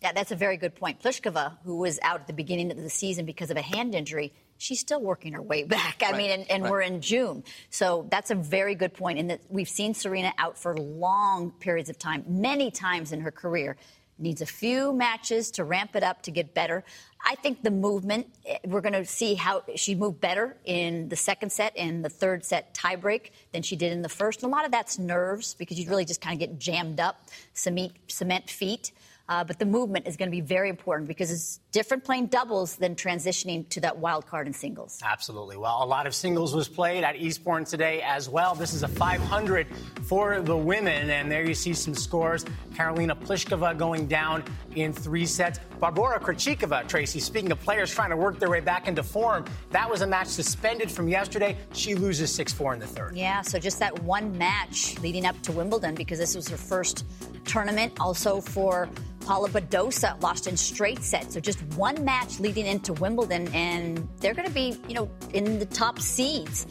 Yeah, 0.00 0.12
that's 0.12 0.30
a 0.30 0.36
very 0.36 0.56
good 0.56 0.76
point. 0.76 1.00
Pliskova, 1.02 1.56
who 1.64 1.76
was 1.78 1.98
out 2.02 2.20
at 2.20 2.26
the 2.28 2.32
beginning 2.32 2.70
of 2.70 2.76
the 2.76 2.90
season 2.90 3.26
because 3.26 3.50
of 3.50 3.56
a 3.56 3.62
hand 3.62 3.96
injury, 3.96 4.32
she's 4.58 4.80
still 4.80 5.00
working 5.00 5.32
her 5.32 5.42
way 5.42 5.64
back. 5.76 6.02
I 6.02 6.10
right. 6.10 6.16
mean, 6.16 6.30
and, 6.30 6.50
and 6.50 6.62
right. 6.64 6.70
we're 6.70 6.82
in 6.82 7.00
June. 7.00 7.44
So 7.70 8.06
that's 8.10 8.30
a 8.30 8.34
very 8.34 8.74
good 8.74 8.92
point. 8.92 9.18
And 9.18 9.30
that 9.30 9.40
we've 9.48 9.68
seen 9.68 9.94
Serena 9.94 10.32
out 10.36 10.58
for 10.58 10.76
long 10.76 11.52
periods 11.52 11.88
of 11.88 11.98
time, 11.98 12.24
many 12.28 12.70
times 12.70 13.12
in 13.12 13.20
her 13.20 13.30
career. 13.30 13.76
Needs 14.20 14.42
a 14.42 14.46
few 14.46 14.92
matches 14.92 15.52
to 15.52 15.64
ramp 15.64 15.94
it 15.94 16.02
up 16.02 16.22
to 16.22 16.32
get 16.32 16.52
better. 16.52 16.82
I 17.24 17.36
think 17.36 17.62
the 17.62 17.70
movement, 17.70 18.26
eh, 18.46 18.58
we're 18.64 18.80
going 18.80 18.94
to 18.94 19.04
see 19.04 19.34
how 19.34 19.62
she 19.76 19.94
moved 19.94 20.20
better 20.20 20.56
in 20.64 21.08
the 21.08 21.14
second 21.14 21.50
set 21.50 21.72
and 21.76 22.04
the 22.04 22.08
third 22.08 22.44
set 22.44 22.74
tiebreak 22.74 23.30
than 23.52 23.62
she 23.62 23.76
did 23.76 23.92
in 23.92 24.02
the 24.02 24.08
first. 24.08 24.42
And 24.42 24.52
a 24.52 24.56
lot 24.56 24.64
of 24.64 24.72
that's 24.72 24.98
nerves 24.98 25.54
because 25.54 25.78
you 25.78 25.88
really 25.88 26.04
just 26.04 26.20
kind 26.20 26.34
of 26.34 26.40
get 26.40 26.58
jammed 26.58 26.98
up, 26.98 27.28
cement, 27.54 27.92
cement 28.08 28.50
feet. 28.50 28.90
Uh, 29.28 29.44
but 29.44 29.58
the 29.58 29.66
movement 29.66 30.08
is 30.08 30.16
going 30.16 30.28
to 30.28 30.34
be 30.34 30.40
very 30.40 30.70
important 30.70 31.06
because 31.06 31.60
different 31.72 32.02
playing 32.02 32.26
doubles 32.26 32.76
than 32.76 32.94
transitioning 32.94 33.68
to 33.68 33.80
that 33.80 33.98
wild 33.98 34.26
card 34.26 34.46
in 34.46 34.52
singles. 34.52 34.98
Absolutely. 35.04 35.56
Well, 35.56 35.82
a 35.82 35.86
lot 35.86 36.06
of 36.06 36.14
singles 36.14 36.54
was 36.54 36.68
played 36.68 37.04
at 37.04 37.16
Eastbourne 37.16 37.64
today 37.64 38.00
as 38.02 38.28
well. 38.28 38.54
This 38.54 38.72
is 38.72 38.82
a 38.82 38.88
500 38.88 39.66
for 40.04 40.40
the 40.40 40.56
women, 40.56 41.10
and 41.10 41.30
there 41.30 41.46
you 41.46 41.54
see 41.54 41.74
some 41.74 41.94
scores. 41.94 42.44
Karolina 42.74 43.18
Pliskova 43.18 43.76
going 43.76 44.06
down 44.06 44.42
in 44.76 44.92
three 44.92 45.26
sets. 45.26 45.60
Barbora 45.80 46.20
Krejcikova, 46.20 46.88
Tracy, 46.88 47.20
speaking 47.20 47.52
of 47.52 47.60
players 47.60 47.92
trying 47.92 48.10
to 48.10 48.16
work 48.16 48.38
their 48.38 48.50
way 48.50 48.60
back 48.60 48.88
into 48.88 49.02
form, 49.02 49.44
that 49.70 49.88
was 49.88 50.00
a 50.00 50.06
match 50.06 50.28
suspended 50.28 50.90
from 50.90 51.08
yesterday. 51.08 51.56
She 51.72 51.94
loses 51.94 52.34
6 52.34 52.52
4 52.52 52.74
in 52.74 52.80
the 52.80 52.86
third. 52.86 53.16
Yeah, 53.16 53.42
so 53.42 53.58
just 53.58 53.78
that 53.80 54.02
one 54.02 54.36
match 54.38 54.98
leading 55.00 55.26
up 55.26 55.40
to 55.42 55.52
Wimbledon 55.52 55.94
because 55.94 56.18
this 56.18 56.34
was 56.34 56.48
her 56.48 56.56
first 56.56 57.04
tournament. 57.44 57.92
Also 58.00 58.40
for 58.40 58.88
Paula 59.28 59.50
Badosa 59.50 60.18
lost 60.22 60.46
in 60.46 60.56
straight 60.56 61.02
sets. 61.02 61.34
So 61.34 61.40
just 61.40 61.60
one 61.76 62.02
match 62.02 62.40
leading 62.40 62.64
into 62.64 62.94
Wimbledon, 62.94 63.46
and 63.48 64.08
they're 64.20 64.32
going 64.32 64.48
to 64.48 64.54
be, 64.54 64.80
you 64.88 64.94
know, 64.94 65.10
in 65.34 65.58
the 65.58 65.66
top 65.66 65.98
seeds. 65.98 66.66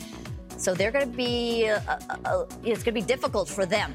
So 0.58 0.74
they're 0.74 0.90
going 0.90 1.08
to 1.08 1.16
be, 1.16 1.70
uh, 1.70 1.80
uh, 1.88 2.16
uh 2.26 2.46
it's 2.64 2.82
going 2.82 2.96
to 2.96 3.00
be 3.00 3.02
difficult 3.04 3.48
for 3.48 3.68
them. 3.68 3.94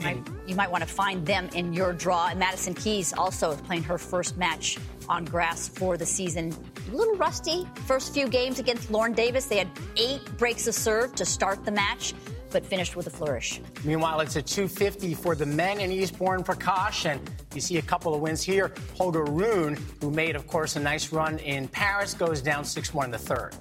Might, 0.00 0.24
you 0.46 0.54
might 0.54 0.70
want 0.70 0.84
to 0.84 0.88
find 0.88 1.26
them 1.26 1.48
in 1.52 1.72
your 1.72 1.92
draw. 1.92 2.28
And 2.28 2.38
Madison 2.38 2.74
Keys 2.74 3.12
also 3.12 3.56
playing 3.56 3.82
her 3.82 3.98
first 3.98 4.36
match 4.36 4.78
on 5.08 5.24
grass 5.24 5.66
for 5.66 5.96
the 5.96 6.06
season. 6.06 6.54
A 6.92 6.94
little 6.94 7.16
rusty 7.16 7.66
first 7.88 8.14
few 8.14 8.28
games 8.28 8.60
against 8.60 8.88
Lauren 8.92 9.14
Davis. 9.14 9.46
They 9.46 9.58
had 9.58 9.68
eight 9.96 10.24
breaks 10.36 10.68
of 10.68 10.76
serve 10.76 11.16
to 11.16 11.24
start 11.24 11.64
the 11.64 11.72
match 11.72 12.14
but 12.50 12.64
finished 12.64 12.96
with 12.96 13.06
a 13.06 13.10
flourish. 13.10 13.60
Meanwhile, 13.84 14.20
it's 14.20 14.36
a 14.36 14.42
250 14.42 15.14
for 15.14 15.34
the 15.34 15.46
men 15.46 15.80
in 15.80 15.90
Eastbourne 15.92 16.42
Prakash. 16.42 17.18
You 17.54 17.60
see 17.60 17.78
a 17.78 17.82
couple 17.82 18.14
of 18.14 18.20
wins 18.20 18.42
here. 18.42 18.72
Holger 18.96 19.24
Rune, 19.24 19.78
who 20.00 20.10
made, 20.10 20.36
of 20.36 20.46
course, 20.46 20.76
a 20.76 20.80
nice 20.80 21.12
run 21.12 21.38
in 21.38 21.68
Paris, 21.68 22.14
goes 22.14 22.40
down 22.42 22.64
6 22.64 22.94
1 22.94 23.04
in 23.06 23.10
the 23.10 23.18
third. 23.18 23.54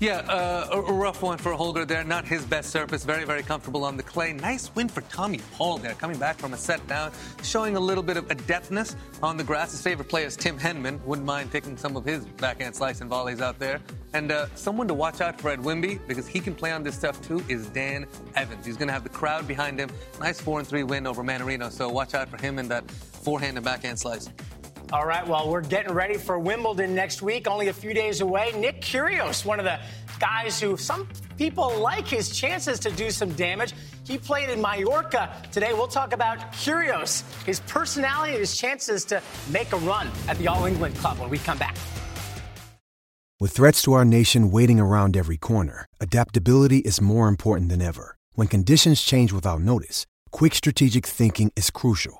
Yeah, 0.00 0.20
uh, 0.20 0.82
a, 0.88 0.92
rough 0.94 1.20
one 1.20 1.36
for 1.36 1.52
Holger 1.52 1.84
there. 1.84 2.02
Not 2.04 2.24
his 2.24 2.46
best 2.46 2.70
surface. 2.70 3.04
Very, 3.04 3.24
very 3.24 3.42
comfortable 3.42 3.84
on 3.84 3.98
the 3.98 4.02
clay. 4.02 4.32
Nice 4.32 4.74
win 4.74 4.88
for 4.88 5.02
Tommy 5.02 5.40
Paul 5.52 5.76
there, 5.76 5.92
coming 5.92 6.18
back 6.18 6.38
from 6.38 6.54
a 6.54 6.56
set 6.56 6.84
down, 6.86 7.12
showing 7.42 7.76
a 7.76 7.80
little 7.80 8.02
bit 8.02 8.16
of 8.16 8.26
adeptness 8.30 8.96
on 9.22 9.36
the 9.36 9.44
grass. 9.44 9.72
His 9.72 9.82
favorite 9.82 10.08
player 10.08 10.24
is 10.24 10.36
Tim 10.36 10.58
Henman. 10.58 11.04
Wouldn't 11.04 11.26
mind 11.26 11.52
taking 11.52 11.76
some 11.76 11.98
of 11.98 12.06
his 12.06 12.24
backhand 12.24 12.74
slice 12.74 13.02
and 13.02 13.10
volleys 13.10 13.42
out 13.42 13.58
there. 13.58 13.78
And 14.14 14.32
uh, 14.32 14.46
someone 14.54 14.88
to 14.88 14.94
watch 14.94 15.20
out 15.20 15.38
for 15.38 15.50
at 15.50 15.58
Wimby, 15.58 16.00
because 16.08 16.26
he 16.26 16.40
can 16.40 16.54
play 16.54 16.72
on 16.72 16.82
this 16.82 16.94
stuff 16.94 17.20
too, 17.20 17.44
is 17.50 17.66
Dan 17.66 18.06
Evans. 18.36 18.64
He's 18.64 18.78
going 18.78 18.88
to 18.88 18.94
have 18.94 19.04
the 19.04 19.10
crowd 19.10 19.46
behind 19.46 19.78
him. 19.78 19.90
Nice 20.18 20.40
4 20.40 20.60
and 20.60 20.66
3 20.66 20.82
win 20.84 21.06
over 21.06 21.22
Mannarino. 21.22 21.70
So 21.70 21.90
watch 21.90 22.14
out 22.14 22.30
for 22.30 22.40
him 22.40 22.58
in 22.58 22.68
that 22.68 22.90
forehand 22.90 23.58
and 23.58 23.64
backhand 23.66 23.98
slice. 23.98 24.30
All 24.92 25.06
right, 25.06 25.24
well, 25.24 25.48
we're 25.48 25.60
getting 25.60 25.92
ready 25.92 26.16
for 26.16 26.36
Wimbledon 26.36 26.96
next 26.96 27.22
week, 27.22 27.46
only 27.46 27.68
a 27.68 27.72
few 27.72 27.94
days 27.94 28.22
away. 28.22 28.50
Nick 28.56 28.80
Kyrgios, 28.80 29.44
one 29.44 29.60
of 29.60 29.64
the 29.64 29.78
guys 30.18 30.60
who 30.60 30.76
some 30.76 31.08
people 31.38 31.78
like 31.78 32.08
his 32.08 32.36
chances 32.36 32.80
to 32.80 32.90
do 32.90 33.12
some 33.12 33.32
damage. 33.34 33.72
He 34.02 34.18
played 34.18 34.50
in 34.50 34.60
Mallorca. 34.60 35.32
Today, 35.52 35.74
we'll 35.74 35.86
talk 35.86 36.12
about 36.12 36.38
Kyrgios, 36.52 37.22
his 37.44 37.60
personality, 37.60 38.32
and 38.32 38.40
his 38.40 38.56
chances 38.56 39.04
to 39.04 39.22
make 39.52 39.72
a 39.72 39.76
run 39.76 40.08
at 40.26 40.36
the 40.38 40.48
All 40.48 40.64
England 40.64 40.96
Club 40.96 41.20
when 41.20 41.30
we 41.30 41.38
come 41.38 41.56
back. 41.56 41.76
With 43.38 43.52
threats 43.52 43.82
to 43.82 43.92
our 43.92 44.04
nation 44.04 44.50
waiting 44.50 44.80
around 44.80 45.16
every 45.16 45.36
corner, 45.36 45.86
adaptability 46.00 46.78
is 46.78 47.00
more 47.00 47.28
important 47.28 47.70
than 47.70 47.80
ever. 47.80 48.16
When 48.34 48.48
conditions 48.48 49.00
change 49.02 49.32
without 49.32 49.60
notice, 49.60 50.04
quick 50.32 50.52
strategic 50.52 51.06
thinking 51.06 51.52
is 51.54 51.70
crucial. 51.70 52.19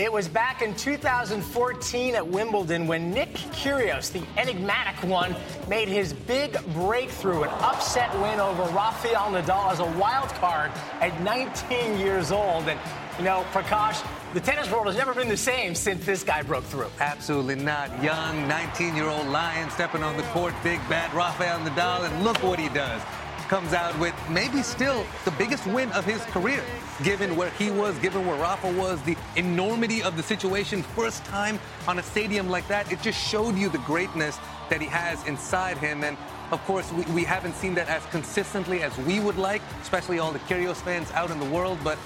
It 0.00 0.10
was 0.10 0.28
back 0.28 0.62
in 0.62 0.74
2014 0.76 2.14
at 2.14 2.26
Wimbledon 2.26 2.86
when 2.86 3.10
Nick 3.10 3.34
Kyrgios, 3.34 4.10
the 4.10 4.22
enigmatic 4.38 4.96
one, 5.06 5.36
made 5.68 5.88
his 5.88 6.14
big 6.14 6.56
breakthrough, 6.72 7.42
an 7.42 7.50
upset 7.60 8.10
win 8.22 8.40
over 8.40 8.62
Rafael 8.74 9.26
Nadal 9.26 9.70
as 9.70 9.80
a 9.80 9.98
wild 9.98 10.30
card 10.30 10.70
at 11.02 11.20
19 11.20 11.98
years 11.98 12.32
old. 12.32 12.66
And, 12.66 12.80
you 13.18 13.24
know, 13.24 13.44
Prakash, 13.52 14.02
the 14.32 14.40
tennis 14.40 14.70
world 14.70 14.86
has 14.86 14.96
never 14.96 15.12
been 15.12 15.28
the 15.28 15.36
same 15.36 15.74
since 15.74 16.06
this 16.06 16.24
guy 16.24 16.40
broke 16.40 16.64
through. 16.64 16.88
Absolutely 16.98 17.56
not. 17.56 18.02
Young, 18.02 18.48
19 18.48 18.96
year 18.96 19.04
old 19.04 19.26
lion 19.26 19.68
stepping 19.68 20.02
on 20.02 20.16
the 20.16 20.22
court, 20.32 20.54
big 20.62 20.80
bad 20.88 21.12
Rafael 21.12 21.58
Nadal, 21.58 22.10
and 22.10 22.24
look 22.24 22.42
what 22.42 22.58
he 22.58 22.70
does 22.70 23.02
comes 23.50 23.72
out 23.72 23.98
with 23.98 24.14
maybe 24.30 24.62
still 24.62 25.04
the 25.24 25.30
biggest 25.32 25.66
win 25.66 25.90
of 25.90 26.04
his 26.04 26.24
career, 26.26 26.62
given 27.02 27.34
where 27.34 27.50
he 27.50 27.68
was, 27.68 27.98
given 27.98 28.24
where 28.24 28.36
Rafa 28.36 28.72
was, 28.74 29.02
the 29.02 29.16
enormity 29.34 30.04
of 30.04 30.16
the 30.16 30.22
situation. 30.22 30.84
First 30.94 31.24
time 31.24 31.58
on 31.88 31.98
a 31.98 32.02
stadium 32.04 32.48
like 32.48 32.68
that, 32.68 32.92
it 32.92 33.02
just 33.02 33.20
showed 33.20 33.56
you 33.56 33.68
the 33.68 33.78
greatness 33.78 34.38
that 34.68 34.80
he 34.80 34.86
has 34.86 35.26
inside 35.26 35.78
him. 35.78 36.04
And 36.04 36.16
of 36.52 36.64
course, 36.64 36.92
we, 36.92 37.02
we 37.06 37.24
haven't 37.24 37.56
seen 37.56 37.74
that 37.74 37.88
as 37.88 38.06
consistently 38.12 38.84
as 38.84 38.96
we 38.98 39.18
would 39.18 39.36
like, 39.36 39.62
especially 39.82 40.20
all 40.20 40.30
the 40.30 40.38
Kyrgios 40.38 40.76
fans 40.76 41.10
out 41.10 41.32
in 41.32 41.40
the 41.40 41.50
world. 41.50 41.78
But 41.82 41.98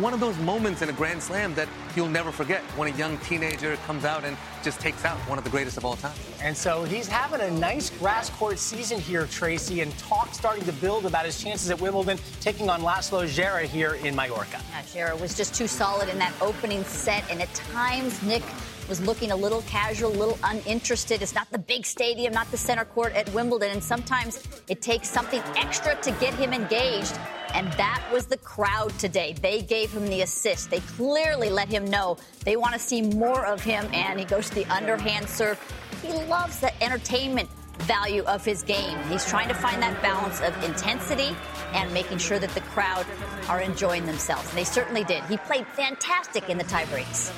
one 0.00 0.14
of 0.14 0.20
those 0.20 0.36
moments 0.38 0.82
in 0.82 0.88
a 0.88 0.92
Grand 0.92 1.22
Slam 1.22 1.54
that 1.54 1.68
you'll 1.94 2.08
never 2.08 2.32
forget 2.32 2.62
when 2.76 2.92
a 2.92 2.96
young 2.96 3.18
teenager 3.18 3.76
comes 3.86 4.04
out 4.04 4.24
and 4.24 4.36
just 4.62 4.80
takes 4.80 5.04
out 5.04 5.16
one 5.28 5.38
of 5.38 5.44
the 5.44 5.50
greatest 5.50 5.76
of 5.76 5.84
all 5.84 5.96
time. 5.96 6.14
And 6.42 6.56
so 6.56 6.84
he's 6.84 7.06
having 7.06 7.40
a 7.40 7.50
nice 7.50 7.90
grass 7.90 8.30
court 8.30 8.58
season 8.58 9.00
here, 9.00 9.26
Tracy, 9.26 9.80
and 9.80 9.96
talk 9.98 10.32
starting 10.34 10.64
to 10.64 10.72
build 10.72 11.06
about 11.06 11.24
his 11.24 11.42
chances 11.42 11.70
at 11.70 11.80
Wimbledon, 11.80 12.18
taking 12.40 12.70
on 12.70 12.80
Laslo 12.80 13.26
Djere 13.26 13.64
here 13.64 13.94
in 13.94 14.14
Mallorca. 14.14 14.56
Uh, 14.56 14.60
yeah, 14.94 15.10
Djere 15.10 15.20
was 15.20 15.36
just 15.36 15.54
too 15.54 15.66
solid 15.66 16.08
in 16.08 16.18
that 16.18 16.32
opening 16.40 16.82
set, 16.84 17.24
and 17.30 17.40
at 17.42 17.52
times 17.54 18.22
Nick 18.22 18.42
was 18.88 19.00
looking 19.00 19.32
a 19.32 19.36
little 19.36 19.62
casual, 19.62 20.10
a 20.10 20.16
little 20.16 20.38
uninterested. 20.44 21.22
It's 21.22 21.34
not 21.34 21.50
the 21.50 21.58
big 21.58 21.84
stadium, 21.84 22.32
not 22.32 22.50
the 22.50 22.56
center 22.56 22.84
court 22.84 23.14
at 23.14 23.32
Wimbledon, 23.34 23.70
and 23.72 23.82
sometimes 23.82 24.42
it 24.68 24.80
takes 24.80 25.08
something 25.08 25.42
extra 25.56 25.96
to 25.96 26.10
get 26.12 26.34
him 26.34 26.52
engaged. 26.52 27.18
And 27.54 27.72
that 27.74 28.02
was 28.12 28.26
the 28.26 28.36
crowd 28.38 28.96
today. 28.98 29.34
They 29.40 29.62
gave 29.62 29.90
him 29.90 30.06
the 30.06 30.22
assist. 30.22 30.70
They 30.70 30.80
clearly 30.80 31.50
let 31.50 31.68
him 31.68 31.84
know 31.84 32.18
they 32.44 32.56
want 32.56 32.74
to 32.74 32.78
see 32.78 33.02
more 33.02 33.46
of 33.46 33.62
him, 33.62 33.88
and 33.92 34.18
he 34.18 34.24
goes 34.24 34.48
to 34.50 34.54
the 34.54 34.66
underhand 34.66 35.28
serve. 35.28 35.58
He 36.02 36.12
loves 36.24 36.60
the 36.60 36.72
entertainment 36.82 37.48
value 37.80 38.22
of 38.24 38.44
his 38.44 38.62
game. 38.62 38.98
He's 39.08 39.26
trying 39.28 39.48
to 39.48 39.54
find 39.54 39.82
that 39.82 40.00
balance 40.02 40.40
of 40.40 40.62
intensity 40.64 41.36
and 41.72 41.92
making 41.92 42.18
sure 42.18 42.38
that 42.38 42.50
the 42.50 42.60
crowd 42.60 43.06
are 43.48 43.60
enjoying 43.60 44.06
themselves. 44.06 44.48
And 44.48 44.58
they 44.58 44.64
certainly 44.64 45.04
did. 45.04 45.22
He 45.24 45.36
played 45.36 45.66
fantastic 45.66 46.48
in 46.48 46.58
the 46.58 46.64
tiebreaks. 46.64 47.32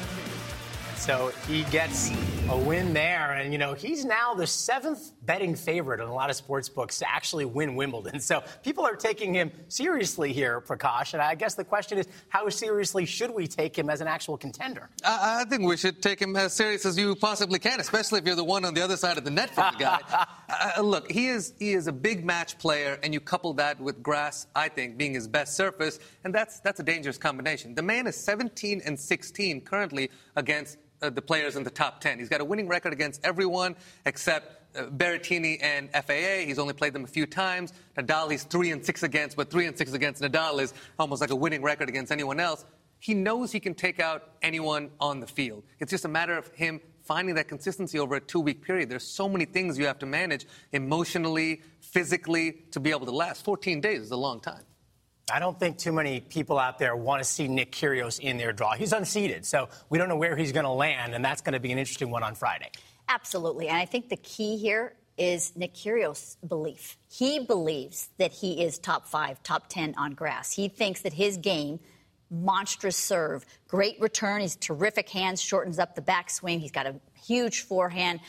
So 0.97 1.33
he 1.47 1.65
gets 1.65 2.11
a 2.49 2.57
win 2.57 2.93
there. 2.93 3.33
And, 3.33 3.53
you 3.53 3.59
know, 3.59 3.75
he's 3.75 4.05
now 4.05 4.35
the 4.35 4.47
seventh 4.47 5.13
betting 5.29 5.55
favorite 5.55 6.01
in 6.01 6.09
a 6.09 6.15
lot 6.15 6.31
of 6.31 6.37
sports 6.37 6.71
books 6.71 6.99
to 6.99 7.09
actually 7.09 7.45
win 7.45 7.77
Wimbledon. 7.77 8.19
So 8.29 8.43
people 8.63 8.85
are 8.85 8.97
taking 8.97 9.33
him 9.33 9.51
seriously 9.69 10.33
here, 10.33 10.61
Prakash. 10.61 11.15
And 11.15 11.23
I 11.23 11.35
guess 11.35 11.55
the 11.55 11.65
question 11.65 11.97
is, 11.97 12.07
how 12.29 12.49
seriously 12.49 13.07
should 13.07 13.31
we 13.31 13.47
take 13.47 13.79
him 13.79 13.89
as 13.89 14.01
an 14.01 14.09
actual 14.09 14.37
contender? 14.37 14.91
I, 15.05 15.41
I 15.41 15.45
think 15.45 15.63
we 15.63 15.77
should 15.77 16.03
take 16.03 16.21
him 16.21 16.37
as 16.37 16.53
serious 16.53 16.85
as 16.85 16.99
you 16.99 17.15
possibly 17.15 17.59
can, 17.59 17.81
especially 17.81 18.19
if 18.19 18.27
you're 18.27 18.37
the 18.37 18.45
one 18.45 18.65
on 18.65 18.75
the 18.75 18.83
other 18.83 18.97
side 18.97 19.17
of 19.17 19.25
the 19.25 19.31
net 19.31 19.51
for 19.51 19.67
the 19.73 19.79
guy. 19.79 20.01
uh, 20.77 20.83
look, 20.83 21.11
he 21.11 21.29
is, 21.29 21.55
he 21.59 21.73
is 21.73 21.87
a 21.87 21.93
big 21.93 22.25
match 22.25 22.59
player, 22.59 22.99
and 23.03 23.15
you 23.15 23.21
couple 23.21 23.53
that 23.55 23.81
with 23.81 24.03
grass, 24.03 24.47
I 24.55 24.69
think, 24.69 24.99
being 24.99 25.15
his 25.15 25.29
best 25.29 25.57
surface, 25.57 26.01
and 26.25 26.35
that's, 26.35 26.61
that's 26.61 26.81
a 26.81 26.85
dangerous 26.85 27.19
combination. 27.19 27.75
The 27.75 27.83
man 27.83 28.07
is 28.07 28.17
17 28.17 28.83
and 28.85 28.99
16 28.99 29.63
currently 29.63 30.11
against 30.37 30.79
uh, 31.01 31.11
the 31.11 31.23
players 31.23 31.57
in 31.57 31.63
the 31.63 31.71
top 31.71 32.01
10. 32.01 32.19
He's 32.19 32.29
got 32.29 32.41
a 32.41 32.45
winning 32.45 32.69
record 32.69 32.93
against 32.93 33.25
everyone 33.25 33.77
except 34.05 34.55
uh, 34.57 34.58
Berrettini 34.75 35.59
and 35.63 35.91
FAA. 35.93 36.45
He's 36.47 36.59
only 36.59 36.75
played 36.75 36.93
them 36.93 37.05
a 37.05 37.09
few 37.09 37.27
times. 37.27 37.73
Nadal, 37.97 38.31
he's 38.31 38.45
3 38.45 38.71
and 38.73 38.85
6 38.85 39.03
against, 39.03 39.37
but 39.37 39.51
3 39.51 39.67
and 39.67 39.79
6 39.79 39.93
against 39.93 40.23
Nadal 40.23 40.61
is 40.61 40.75
almost 40.99 41.21
like 41.21 41.31
a 41.31 41.37
winning 41.37 41.63
record 41.63 41.89
against 41.89 42.13
anyone 42.13 42.41
else. 42.41 42.65
He 43.01 43.15
knows 43.15 43.53
he 43.53 43.61
can 43.61 43.75
take 43.75 44.01
out 44.01 44.31
anyone 44.43 44.91
on 45.01 45.21
the 45.21 45.27
field. 45.27 45.63
It's 45.79 45.91
just 45.91 46.05
a 46.05 46.09
matter 46.09 46.37
of 46.37 46.49
him 46.49 46.81
finding 47.05 47.37
that 47.37 47.49
consistency 47.49 47.99
over 47.99 48.17
a 48.17 48.21
two 48.21 48.41
week 48.41 48.63
period. 48.63 48.89
There's 48.91 49.05
so 49.05 49.29
many 49.29 49.45
things 49.45 49.79
you 49.79 49.87
have 49.87 49.99
to 50.01 50.07
manage 50.07 50.47
emotionally, 50.73 51.63
physically, 51.81 52.53
to 52.73 52.81
be 52.81 52.91
able 52.91 53.07
to 53.07 53.13
last. 53.13 53.45
14 53.45 53.81
days 53.81 54.01
is 54.01 54.11
a 54.11 54.17
long 54.17 54.41
time. 54.41 54.63
I 55.31 55.41
don't 55.41 55.59
think 55.59 55.77
too 55.77 55.93
many 55.93 56.21
people 56.21 56.59
out 56.59 56.79
there 56.79 56.97
want 56.97 57.23
to 57.23 57.29
see 57.29 57.49
Nick 57.49 57.73
Kyrgios 57.73 58.19
in 58.19 58.39
their 58.39 58.53
draw. 58.53 58.75
He's 58.75 58.93
unseeded, 58.93 59.45
so 59.45 59.69
we 59.91 59.99
don't 59.99 60.09
know 60.09 60.17
where 60.17 60.37
he's 60.37 60.53
going 60.53 60.65
to 60.65 60.71
land, 60.71 61.15
and 61.15 61.23
that's 61.23 61.43
going 61.43 61.53
to 61.53 61.61
be 61.61 61.71
an 61.71 61.79
interesting 61.79 62.11
one 62.11 62.23
on 62.23 62.35
Friday. 62.35 62.71
Absolutely. 63.09 63.69
And 63.69 63.77
I 63.77 63.87
think 63.87 64.09
the 64.09 64.17
key 64.17 64.57
here 64.59 64.95
is 65.17 65.57
Nick 65.57 65.75
Kyrgios' 65.75 66.37
belief. 66.47 66.97
He 67.11 67.41
believes 67.41 68.09
that 68.19 68.33
he 68.33 68.63
is 68.63 68.79
top 68.79 69.07
five, 69.07 69.43
top 69.43 69.69
10 69.69 69.95
on 69.97 70.13
grass. 70.13 70.53
He 70.53 70.69
thinks 70.69 71.03
that 71.03 71.13
his 71.13 71.37
game, 71.39 71.81
monstrous 72.31 72.97
serve, 72.97 73.45
great 73.67 74.01
return, 74.01 74.43
he's 74.43 74.57
terrific 74.57 75.09
hands, 75.09 75.43
shortens 75.43 75.79
up 75.79 75.95
the 75.95 76.03
backswing, 76.03 76.61
he's 76.61 76.71
got 76.71 76.87
a 76.87 76.95
huge 77.27 77.63
forehand. 77.63 78.21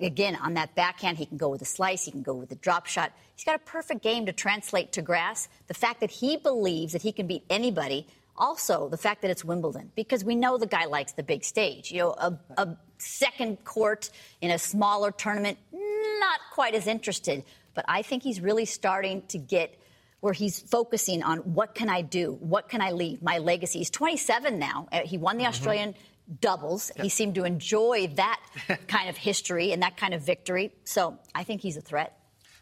Again, 0.00 0.36
on 0.42 0.54
that 0.54 0.74
backhand, 0.74 1.18
he 1.18 1.24
can 1.24 1.36
go 1.36 1.48
with 1.48 1.62
a 1.62 1.66
slice, 1.66 2.04
he 2.04 2.10
can 2.10 2.22
go 2.22 2.34
with 2.34 2.50
a 2.50 2.56
drop 2.56 2.86
shot. 2.86 3.12
He's 3.36 3.44
got 3.44 3.54
a 3.54 3.60
perfect 3.60 4.02
game 4.02 4.26
to 4.26 4.32
translate 4.32 4.92
to 4.92 5.02
grass. 5.02 5.48
The 5.68 5.74
fact 5.74 6.00
that 6.00 6.10
he 6.10 6.36
believes 6.36 6.92
that 6.92 7.02
he 7.02 7.12
can 7.12 7.28
beat 7.28 7.44
anybody 7.48 8.06
also 8.38 8.88
the 8.88 8.96
fact 8.96 9.22
that 9.22 9.30
it's 9.30 9.44
Wimbledon, 9.44 9.90
because 9.94 10.24
we 10.24 10.34
know 10.34 10.56
the 10.56 10.66
guy 10.66 10.86
likes 10.86 11.12
the 11.12 11.22
big 11.22 11.44
stage. 11.44 11.90
You 11.90 11.98
know, 11.98 12.10
a, 12.12 12.38
a 12.56 12.76
second 12.98 13.64
court 13.64 14.10
in 14.40 14.50
a 14.50 14.58
smaller 14.58 15.10
tournament, 15.10 15.58
not 15.72 16.40
quite 16.52 16.74
as 16.74 16.86
interested. 16.86 17.44
But 17.74 17.84
I 17.88 18.02
think 18.02 18.22
he's 18.22 18.40
really 18.40 18.64
starting 18.64 19.22
to 19.28 19.38
get 19.38 19.78
where 20.20 20.32
he's 20.32 20.58
focusing 20.58 21.22
on 21.22 21.38
what 21.38 21.74
can 21.74 21.88
I 21.88 22.02
do? 22.02 22.36
What 22.40 22.68
can 22.68 22.80
I 22.80 22.90
leave? 22.90 23.22
My 23.22 23.38
legacy. 23.38 23.78
He's 23.78 23.90
27 23.90 24.58
now. 24.58 24.88
Uh, 24.90 25.00
he 25.04 25.16
won 25.16 25.36
the 25.36 25.44
mm-hmm. 25.44 25.50
Australian 25.50 25.94
doubles. 26.40 26.90
Yep. 26.96 27.04
He 27.04 27.08
seemed 27.08 27.34
to 27.36 27.44
enjoy 27.44 28.08
that 28.16 28.40
kind 28.88 29.08
of 29.08 29.16
history 29.16 29.72
and 29.72 29.82
that 29.82 29.96
kind 29.96 30.14
of 30.14 30.22
victory. 30.22 30.72
So 30.84 31.18
I 31.34 31.44
think 31.44 31.60
he's 31.60 31.76
a 31.76 31.80
threat. 31.80 32.17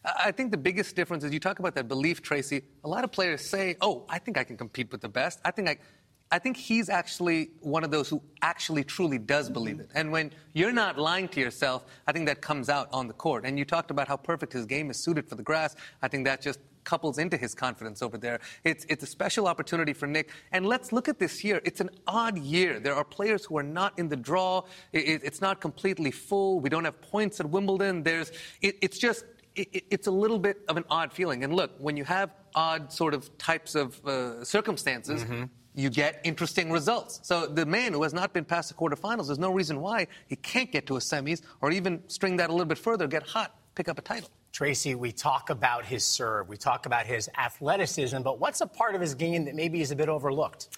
I 0.06 0.30
think 0.30 0.52
the 0.52 0.56
biggest 0.56 0.94
difference 0.94 1.24
is 1.24 1.32
you 1.32 1.40
talk 1.40 1.58
about 1.58 1.74
that 1.74 1.88
belief, 1.88 2.22
Tracy. 2.22 2.62
A 2.84 2.88
lot 2.88 3.02
of 3.02 3.10
players 3.10 3.48
say, 3.48 3.76
"Oh, 3.80 4.04
I 4.08 4.18
think 4.18 4.38
I 4.38 4.44
can 4.44 4.56
compete 4.56 4.92
with 4.92 5.00
the 5.00 5.08
best. 5.08 5.40
I 5.44 5.50
think 5.50 5.68
I." 5.68 5.78
I 6.28 6.40
think 6.40 6.56
he's 6.56 6.88
actually 6.88 7.50
one 7.60 7.84
of 7.84 7.92
those 7.92 8.08
who 8.08 8.20
actually 8.42 8.82
truly 8.82 9.16
does 9.16 9.48
believe 9.48 9.78
it. 9.78 9.90
And 9.94 10.10
when 10.10 10.32
you're 10.54 10.72
not 10.72 10.98
lying 10.98 11.28
to 11.28 11.40
yourself, 11.40 11.84
I 12.08 12.10
think 12.10 12.26
that 12.26 12.40
comes 12.40 12.68
out 12.68 12.88
on 12.92 13.06
the 13.06 13.14
court. 13.14 13.44
And 13.46 13.56
you 13.56 13.64
talked 13.64 13.92
about 13.92 14.08
how 14.08 14.16
perfect 14.16 14.52
his 14.52 14.66
game 14.66 14.90
is 14.90 15.04
suited 15.04 15.28
for 15.28 15.36
the 15.36 15.44
grass. 15.44 15.76
I 16.02 16.08
think 16.08 16.24
that 16.24 16.42
just 16.42 16.58
couples 16.82 17.18
into 17.18 17.36
his 17.36 17.54
confidence 17.54 18.02
over 18.02 18.16
there. 18.18 18.40
It's, 18.64 18.86
it's 18.88 19.04
a 19.04 19.06
special 19.06 19.46
opportunity 19.46 19.92
for 19.92 20.06
Nick. 20.06 20.30
And 20.52 20.66
let's 20.66 20.92
look 20.92 21.08
at 21.08 21.18
this 21.18 21.44
year. 21.44 21.60
It's 21.64 21.80
an 21.80 21.90
odd 22.06 22.38
year. 22.38 22.80
There 22.80 22.94
are 22.94 23.04
players 23.04 23.44
who 23.44 23.58
are 23.58 23.62
not 23.62 23.98
in 23.98 24.08
the 24.08 24.16
draw. 24.16 24.62
It, 24.92 25.20
it's 25.22 25.40
not 25.40 25.60
completely 25.60 26.10
full. 26.10 26.60
We 26.60 26.70
don't 26.70 26.84
have 26.84 27.00
points 27.02 27.38
at 27.40 27.48
Wimbledon. 27.48 28.02
There's, 28.02 28.32
it, 28.62 28.76
it's 28.80 28.98
just 28.98 29.24
it, 29.56 29.84
it's 29.90 30.06
a 30.06 30.10
little 30.10 30.38
bit 30.38 30.62
of 30.68 30.76
an 30.76 30.84
odd 30.90 31.12
feeling. 31.12 31.44
And 31.44 31.54
look, 31.54 31.72
when 31.78 31.96
you 31.96 32.04
have 32.04 32.30
odd 32.54 32.92
sort 32.92 33.14
of 33.14 33.36
types 33.38 33.74
of 33.74 34.04
uh, 34.06 34.44
circumstances, 34.44 35.24
mm-hmm. 35.24 35.44
you 35.74 35.90
get 35.90 36.20
interesting 36.24 36.70
results. 36.70 37.20
So 37.22 37.46
the 37.46 37.66
man 37.66 37.92
who 37.92 38.02
has 38.02 38.14
not 38.14 38.32
been 38.32 38.44
past 38.44 38.68
the 38.68 38.74
quarterfinals, 38.74 39.26
there's 39.26 39.38
no 39.38 39.52
reason 39.52 39.80
why 39.80 40.06
he 40.26 40.36
can't 40.36 40.70
get 40.70 40.86
to 40.86 40.96
a 40.96 41.00
semis 41.00 41.42
or 41.60 41.70
even 41.70 42.02
string 42.08 42.36
that 42.36 42.50
a 42.50 42.52
little 42.52 42.66
bit 42.66 42.78
further, 42.78 43.06
get 43.06 43.22
hot, 43.22 43.56
pick 43.74 43.88
up 43.88 43.98
a 43.98 44.02
title. 44.02 44.30
Tracy, 44.52 44.94
we 44.94 45.12
talk 45.12 45.50
about 45.50 45.84
his 45.84 46.02
serve, 46.02 46.48
we 46.48 46.56
talk 46.56 46.86
about 46.86 47.04
his 47.04 47.28
athleticism, 47.36 48.22
but 48.22 48.40
what's 48.40 48.62
a 48.62 48.66
part 48.66 48.94
of 48.94 49.02
his 49.02 49.14
game 49.14 49.44
that 49.44 49.54
maybe 49.54 49.82
is 49.82 49.90
a 49.90 49.96
bit 49.96 50.08
overlooked? 50.08 50.68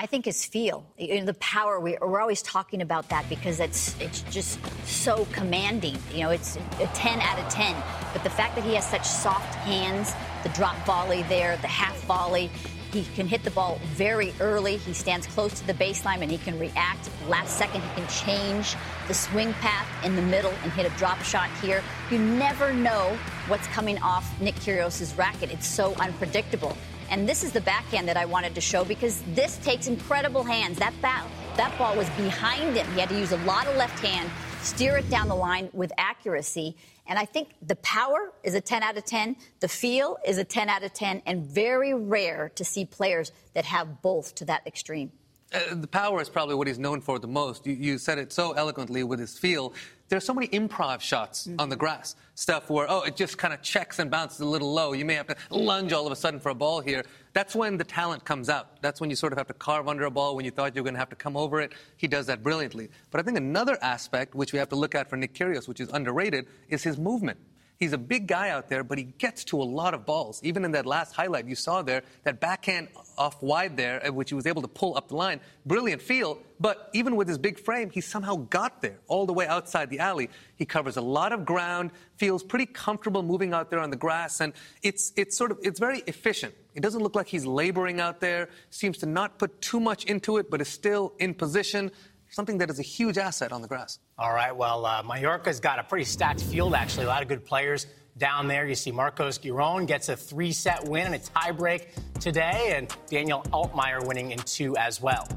I 0.00 0.06
think 0.06 0.26
his 0.26 0.44
feel, 0.44 0.86
you 0.96 1.18
know, 1.18 1.24
the 1.24 1.34
power. 1.34 1.80
We, 1.80 1.96
are 1.96 2.20
always 2.20 2.40
talking 2.40 2.82
about 2.82 3.08
that 3.08 3.28
because 3.28 3.58
it's 3.58 3.96
it's 3.98 4.22
just 4.30 4.60
so 4.86 5.26
commanding. 5.32 5.98
You 6.14 6.20
know, 6.20 6.30
it's 6.30 6.56
a 6.78 6.86
10 6.94 7.18
out 7.20 7.36
of 7.36 7.48
10. 7.48 7.74
But 8.12 8.22
the 8.22 8.30
fact 8.30 8.54
that 8.54 8.62
he 8.62 8.76
has 8.76 8.86
such 8.86 9.04
soft 9.04 9.56
hands, 9.56 10.14
the 10.44 10.50
drop 10.50 10.76
volley 10.86 11.24
there, 11.24 11.56
the 11.56 11.66
half 11.66 12.00
volley, 12.04 12.48
he 12.92 13.02
can 13.16 13.26
hit 13.26 13.42
the 13.42 13.50
ball 13.50 13.80
very 13.86 14.32
early. 14.38 14.76
He 14.76 14.92
stands 14.92 15.26
close 15.26 15.58
to 15.58 15.66
the 15.66 15.74
baseline 15.74 16.22
and 16.22 16.30
he 16.30 16.38
can 16.38 16.56
react. 16.60 17.10
Last 17.26 17.58
second, 17.58 17.82
he 17.82 17.88
can 17.96 18.06
change 18.06 18.76
the 19.08 19.14
swing 19.14 19.52
path 19.54 19.88
in 20.04 20.14
the 20.14 20.22
middle 20.22 20.54
and 20.62 20.70
hit 20.74 20.86
a 20.86 20.96
drop 20.96 21.20
shot 21.24 21.50
here. 21.60 21.82
You 22.08 22.20
never 22.20 22.72
know 22.72 23.18
what's 23.48 23.66
coming 23.66 23.98
off 23.98 24.40
Nick 24.40 24.54
Kyrgios' 24.54 25.18
racket. 25.18 25.50
It's 25.50 25.66
so 25.66 25.92
unpredictable. 25.94 26.78
And 27.10 27.28
this 27.28 27.42
is 27.42 27.52
the 27.52 27.60
backhand 27.60 28.08
that 28.08 28.16
I 28.16 28.26
wanted 28.26 28.54
to 28.54 28.60
show 28.60 28.84
because 28.84 29.22
this 29.34 29.56
takes 29.58 29.86
incredible 29.86 30.44
hands. 30.44 30.78
That, 30.78 30.92
ba- 31.00 31.26
that 31.56 31.76
ball 31.78 31.96
was 31.96 32.08
behind 32.10 32.76
him. 32.76 32.86
He 32.92 33.00
had 33.00 33.08
to 33.08 33.18
use 33.18 33.32
a 33.32 33.38
lot 33.38 33.66
of 33.66 33.76
left 33.76 34.04
hand, 34.04 34.30
steer 34.60 34.98
it 34.98 35.08
down 35.08 35.28
the 35.28 35.34
line 35.34 35.70
with 35.72 35.90
accuracy. 35.96 36.76
And 37.06 37.18
I 37.18 37.24
think 37.24 37.54
the 37.62 37.76
power 37.76 38.32
is 38.42 38.54
a 38.54 38.60
10 38.60 38.82
out 38.82 38.98
of 38.98 39.04
10. 39.04 39.36
The 39.60 39.68
feel 39.68 40.18
is 40.26 40.36
a 40.36 40.44
10 40.44 40.68
out 40.68 40.82
of 40.82 40.92
10. 40.92 41.22
And 41.24 41.46
very 41.46 41.94
rare 41.94 42.50
to 42.56 42.64
see 42.64 42.84
players 42.84 43.32
that 43.54 43.64
have 43.64 44.02
both 44.02 44.34
to 44.36 44.44
that 44.44 44.66
extreme. 44.66 45.12
Uh, 45.52 45.74
the 45.76 45.86
power 45.86 46.20
is 46.20 46.28
probably 46.28 46.54
what 46.54 46.66
he's 46.66 46.78
known 46.78 47.00
for 47.00 47.18
the 47.18 47.26
most. 47.26 47.66
You, 47.66 47.72
you, 47.72 47.96
said 47.96 48.18
it 48.18 48.32
so 48.32 48.52
eloquently 48.52 49.02
with 49.02 49.18
his 49.18 49.38
feel. 49.38 49.72
There's 50.10 50.24
so 50.24 50.34
many 50.34 50.48
improv 50.48 51.00
shots 51.00 51.46
mm-hmm. 51.46 51.58
on 51.58 51.70
the 51.70 51.76
grass. 51.76 52.16
Stuff 52.34 52.68
where, 52.68 52.86
oh, 52.88 53.02
it 53.02 53.16
just 53.16 53.38
kind 53.38 53.54
of 53.54 53.62
checks 53.62 53.98
and 53.98 54.10
bounces 54.10 54.40
a 54.40 54.44
little 54.44 54.72
low. 54.72 54.92
You 54.92 55.06
may 55.06 55.14
have 55.14 55.26
to 55.28 55.36
lunge 55.50 55.92
all 55.94 56.06
of 56.06 56.12
a 56.12 56.16
sudden 56.16 56.38
for 56.38 56.50
a 56.50 56.54
ball 56.54 56.80
here. 56.80 57.02
That's 57.32 57.54
when 57.54 57.78
the 57.78 57.84
talent 57.84 58.26
comes 58.26 58.50
out. 58.50 58.82
That's 58.82 59.00
when 59.00 59.08
you 59.08 59.16
sort 59.16 59.32
of 59.32 59.38
have 59.38 59.46
to 59.46 59.54
carve 59.54 59.88
under 59.88 60.04
a 60.04 60.10
ball 60.10 60.36
when 60.36 60.44
you 60.44 60.50
thought 60.50 60.76
you 60.76 60.82
were 60.82 60.84
going 60.84 60.94
to 60.94 61.00
have 61.00 61.10
to 61.10 61.16
come 61.16 61.36
over 61.36 61.62
it. 61.62 61.72
He 61.96 62.08
does 62.08 62.26
that 62.26 62.42
brilliantly. 62.42 62.90
But 63.10 63.20
I 63.20 63.24
think 63.24 63.38
another 63.38 63.78
aspect, 63.80 64.34
which 64.34 64.52
we 64.52 64.58
have 64.58 64.68
to 64.68 64.76
look 64.76 64.94
at 64.94 65.08
for 65.08 65.16
Nick 65.16 65.32
Kyrgios, 65.32 65.66
which 65.66 65.80
is 65.80 65.88
underrated, 65.88 66.46
is 66.68 66.82
his 66.82 66.98
movement. 66.98 67.38
He's 67.78 67.92
a 67.92 67.98
big 67.98 68.26
guy 68.26 68.50
out 68.50 68.68
there, 68.68 68.82
but 68.82 68.98
he 68.98 69.04
gets 69.04 69.44
to 69.44 69.62
a 69.62 69.62
lot 69.62 69.94
of 69.94 70.04
balls. 70.04 70.40
Even 70.42 70.64
in 70.64 70.72
that 70.72 70.84
last 70.84 71.14
highlight 71.14 71.46
you 71.46 71.54
saw 71.54 71.80
there, 71.80 72.02
that 72.24 72.40
backhand 72.40 72.88
off 73.16 73.40
wide 73.40 73.76
there, 73.76 74.04
uh, 74.04 74.12
which 74.12 74.30
he 74.30 74.34
was 74.34 74.46
able 74.46 74.62
to 74.62 74.68
pull 74.68 74.96
up 74.96 75.06
the 75.06 75.14
line, 75.14 75.38
brilliant 75.64 76.02
feel. 76.02 76.38
But 76.58 76.90
even 76.92 77.14
with 77.14 77.28
his 77.28 77.38
big 77.38 77.56
frame, 77.56 77.90
he 77.90 78.00
somehow 78.00 78.34
got 78.34 78.82
there 78.82 78.98
all 79.06 79.26
the 79.26 79.32
way 79.32 79.46
outside 79.46 79.90
the 79.90 80.00
alley. 80.00 80.28
He 80.56 80.64
covers 80.66 80.96
a 80.96 81.00
lot 81.00 81.32
of 81.32 81.44
ground, 81.44 81.92
feels 82.16 82.42
pretty 82.42 82.66
comfortable 82.66 83.22
moving 83.22 83.52
out 83.54 83.70
there 83.70 83.78
on 83.78 83.90
the 83.90 83.96
grass, 83.96 84.40
and 84.40 84.54
it's 84.82 85.12
it's 85.16 85.36
sort 85.36 85.52
of 85.52 85.60
it's 85.62 85.78
very 85.78 86.02
efficient. 86.08 86.54
It 86.74 86.80
doesn't 86.80 87.02
look 87.02 87.14
like 87.14 87.28
he's 87.28 87.46
laboring 87.46 88.00
out 88.00 88.18
there. 88.18 88.48
Seems 88.70 88.98
to 88.98 89.06
not 89.06 89.38
put 89.38 89.60
too 89.60 89.78
much 89.78 90.04
into 90.04 90.38
it, 90.38 90.50
but 90.50 90.60
is 90.60 90.68
still 90.68 91.12
in 91.20 91.32
position 91.32 91.92
something 92.30 92.58
that 92.58 92.70
is 92.70 92.78
a 92.78 92.82
huge 92.82 93.18
asset 93.18 93.52
on 93.52 93.62
the 93.62 93.68
grass. 93.68 93.98
All 94.18 94.32
right. 94.32 94.54
Well, 94.54 94.86
uh, 94.86 95.02
Mallorca's 95.02 95.60
got 95.60 95.78
a 95.78 95.82
pretty 95.82 96.04
stacked 96.04 96.42
field, 96.42 96.74
actually. 96.74 97.04
A 97.04 97.08
lot 97.08 97.22
of 97.22 97.28
good 97.28 97.44
players 97.44 97.86
down 98.18 98.48
there. 98.48 98.66
You 98.66 98.74
see 98.74 98.90
Marcos 98.90 99.38
Giron 99.38 99.86
gets 99.86 100.08
a 100.08 100.16
three 100.16 100.52
set 100.52 100.84
win 100.88 101.06
and 101.06 101.14
a 101.14 101.18
tiebreak 101.18 101.86
today, 102.20 102.74
and 102.76 102.94
Daniel 103.08 103.42
Altmaier 103.52 104.06
winning 104.06 104.32
in 104.32 104.38
two 104.40 104.76
as 104.76 105.00
well. 105.00 105.28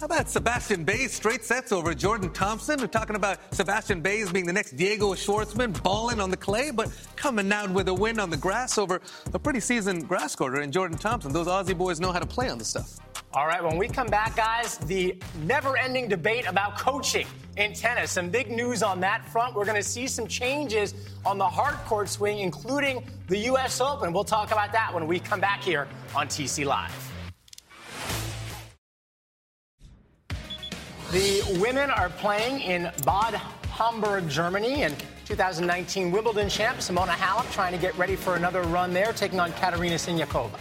How 0.00 0.06
about 0.06 0.28
Sebastian 0.28 0.84
Baez 0.84 1.12
straight 1.12 1.44
sets 1.44 1.72
over 1.72 1.94
Jordan 1.94 2.30
Thompson? 2.32 2.80
We're 2.80 2.88
talking 2.88 3.16
about 3.16 3.38
Sebastian 3.54 4.02
Baez 4.02 4.30
being 4.30 4.44
the 4.44 4.52
next 4.52 4.72
Diego 4.76 5.14
Schwartzman, 5.14 5.82
balling 5.82 6.20
on 6.20 6.30
the 6.30 6.36
clay, 6.36 6.70
but 6.70 6.90
coming 7.16 7.50
out 7.52 7.70
with 7.70 7.88
a 7.88 7.94
win 7.94 8.18
on 8.18 8.28
the 8.28 8.36
grass 8.36 8.76
over 8.76 9.00
a 9.32 9.38
pretty 9.38 9.60
seasoned 9.60 10.06
grass 10.06 10.36
courter 10.36 10.60
in 10.60 10.72
Jordan 10.72 10.98
Thompson. 10.98 11.32
Those 11.32 11.46
Aussie 11.46 11.78
boys 11.78 12.00
know 12.00 12.12
how 12.12 12.18
to 12.18 12.26
play 12.26 12.50
on 12.50 12.58
the 12.58 12.64
stuff. 12.64 12.98
All 13.36 13.48
right, 13.48 13.64
when 13.64 13.76
we 13.76 13.88
come 13.88 14.06
back, 14.06 14.36
guys, 14.36 14.78
the 14.78 15.16
never 15.42 15.76
ending 15.76 16.06
debate 16.06 16.46
about 16.46 16.78
coaching 16.78 17.26
in 17.56 17.72
tennis. 17.72 18.12
Some 18.12 18.30
big 18.30 18.48
news 18.48 18.80
on 18.80 19.00
that 19.00 19.24
front. 19.24 19.56
We're 19.56 19.64
going 19.64 19.74
to 19.76 19.82
see 19.82 20.06
some 20.06 20.28
changes 20.28 20.94
on 21.26 21.36
the 21.36 21.48
hard 21.48 21.74
court 21.86 22.08
swing, 22.08 22.38
including 22.38 23.04
the 23.26 23.38
U.S. 23.38 23.80
Open. 23.80 24.12
We'll 24.12 24.22
talk 24.22 24.52
about 24.52 24.70
that 24.70 24.94
when 24.94 25.08
we 25.08 25.18
come 25.18 25.40
back 25.40 25.64
here 25.64 25.88
on 26.14 26.28
TC 26.28 26.64
Live. 26.64 26.92
The 31.10 31.58
women 31.60 31.90
are 31.90 32.10
playing 32.10 32.60
in 32.60 32.92
Bad 33.04 33.34
Homburg, 33.68 34.28
Germany, 34.28 34.84
and 34.84 34.94
2019 35.24 36.12
Wimbledon 36.12 36.48
champ 36.48 36.78
Simona 36.78 37.08
Halep 37.08 37.50
trying 37.50 37.72
to 37.72 37.78
get 37.78 37.98
ready 37.98 38.14
for 38.14 38.36
another 38.36 38.62
run 38.62 38.92
there, 38.92 39.12
taking 39.12 39.40
on 39.40 39.52
Katerina 39.54 39.96
Siniakova. 39.96 40.56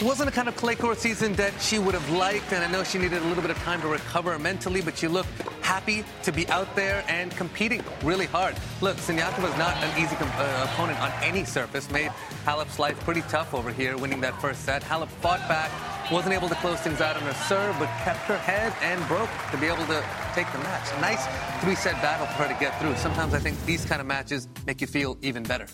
It 0.00 0.06
wasn't 0.06 0.30
a 0.30 0.32
kind 0.32 0.48
of 0.48 0.56
clay 0.56 0.76
court 0.76 0.96
season 0.96 1.34
that 1.34 1.60
she 1.60 1.78
would 1.78 1.92
have 1.92 2.10
liked, 2.10 2.54
and 2.54 2.64
I 2.64 2.70
know 2.72 2.82
she 2.84 2.96
needed 2.96 3.20
a 3.20 3.24
little 3.26 3.42
bit 3.42 3.50
of 3.50 3.58
time 3.58 3.82
to 3.82 3.88
recover 3.88 4.38
mentally, 4.38 4.80
but 4.80 4.96
she 4.96 5.08
looked 5.08 5.28
happy 5.60 6.06
to 6.22 6.32
be 6.32 6.48
out 6.48 6.74
there 6.74 7.04
and 7.06 7.30
competing 7.32 7.84
really 8.02 8.24
hard. 8.24 8.56
Look, 8.80 8.96
Siniakova 8.96 9.52
is 9.52 9.58
not 9.58 9.76
an 9.84 10.02
easy 10.02 10.16
uh, 10.18 10.66
opponent 10.72 10.98
on 11.02 11.12
any 11.22 11.44
surface. 11.44 11.90
Made 11.90 12.10
Halep's 12.46 12.78
life 12.78 12.98
pretty 13.00 13.20
tough 13.28 13.52
over 13.52 13.70
here, 13.70 13.98
winning 13.98 14.22
that 14.22 14.40
first 14.40 14.64
set. 14.64 14.82
Halep 14.82 15.08
fought 15.20 15.46
back, 15.50 15.70
wasn't 16.10 16.32
able 16.32 16.48
to 16.48 16.54
close 16.54 16.80
things 16.80 17.02
out 17.02 17.16
on 17.16 17.22
her 17.24 17.34
serve, 17.34 17.76
but 17.78 17.88
kept 18.02 18.20
her 18.20 18.38
head 18.38 18.72
and 18.80 19.06
broke 19.06 19.28
to 19.50 19.58
be 19.58 19.66
able 19.66 19.84
to 19.84 20.02
take 20.34 20.50
the 20.52 20.58
match. 20.60 20.88
Nice 21.02 21.26
three-set 21.62 22.00
battle 22.00 22.26
for 22.28 22.44
her 22.44 22.48
to 22.48 22.58
get 22.58 22.80
through. 22.80 22.96
Sometimes 22.96 23.34
I 23.34 23.38
think 23.38 23.62
these 23.66 23.84
kind 23.84 24.00
of 24.00 24.06
matches 24.06 24.48
make 24.66 24.80
you 24.80 24.86
feel 24.86 25.18
even 25.20 25.42
better. 25.42 25.66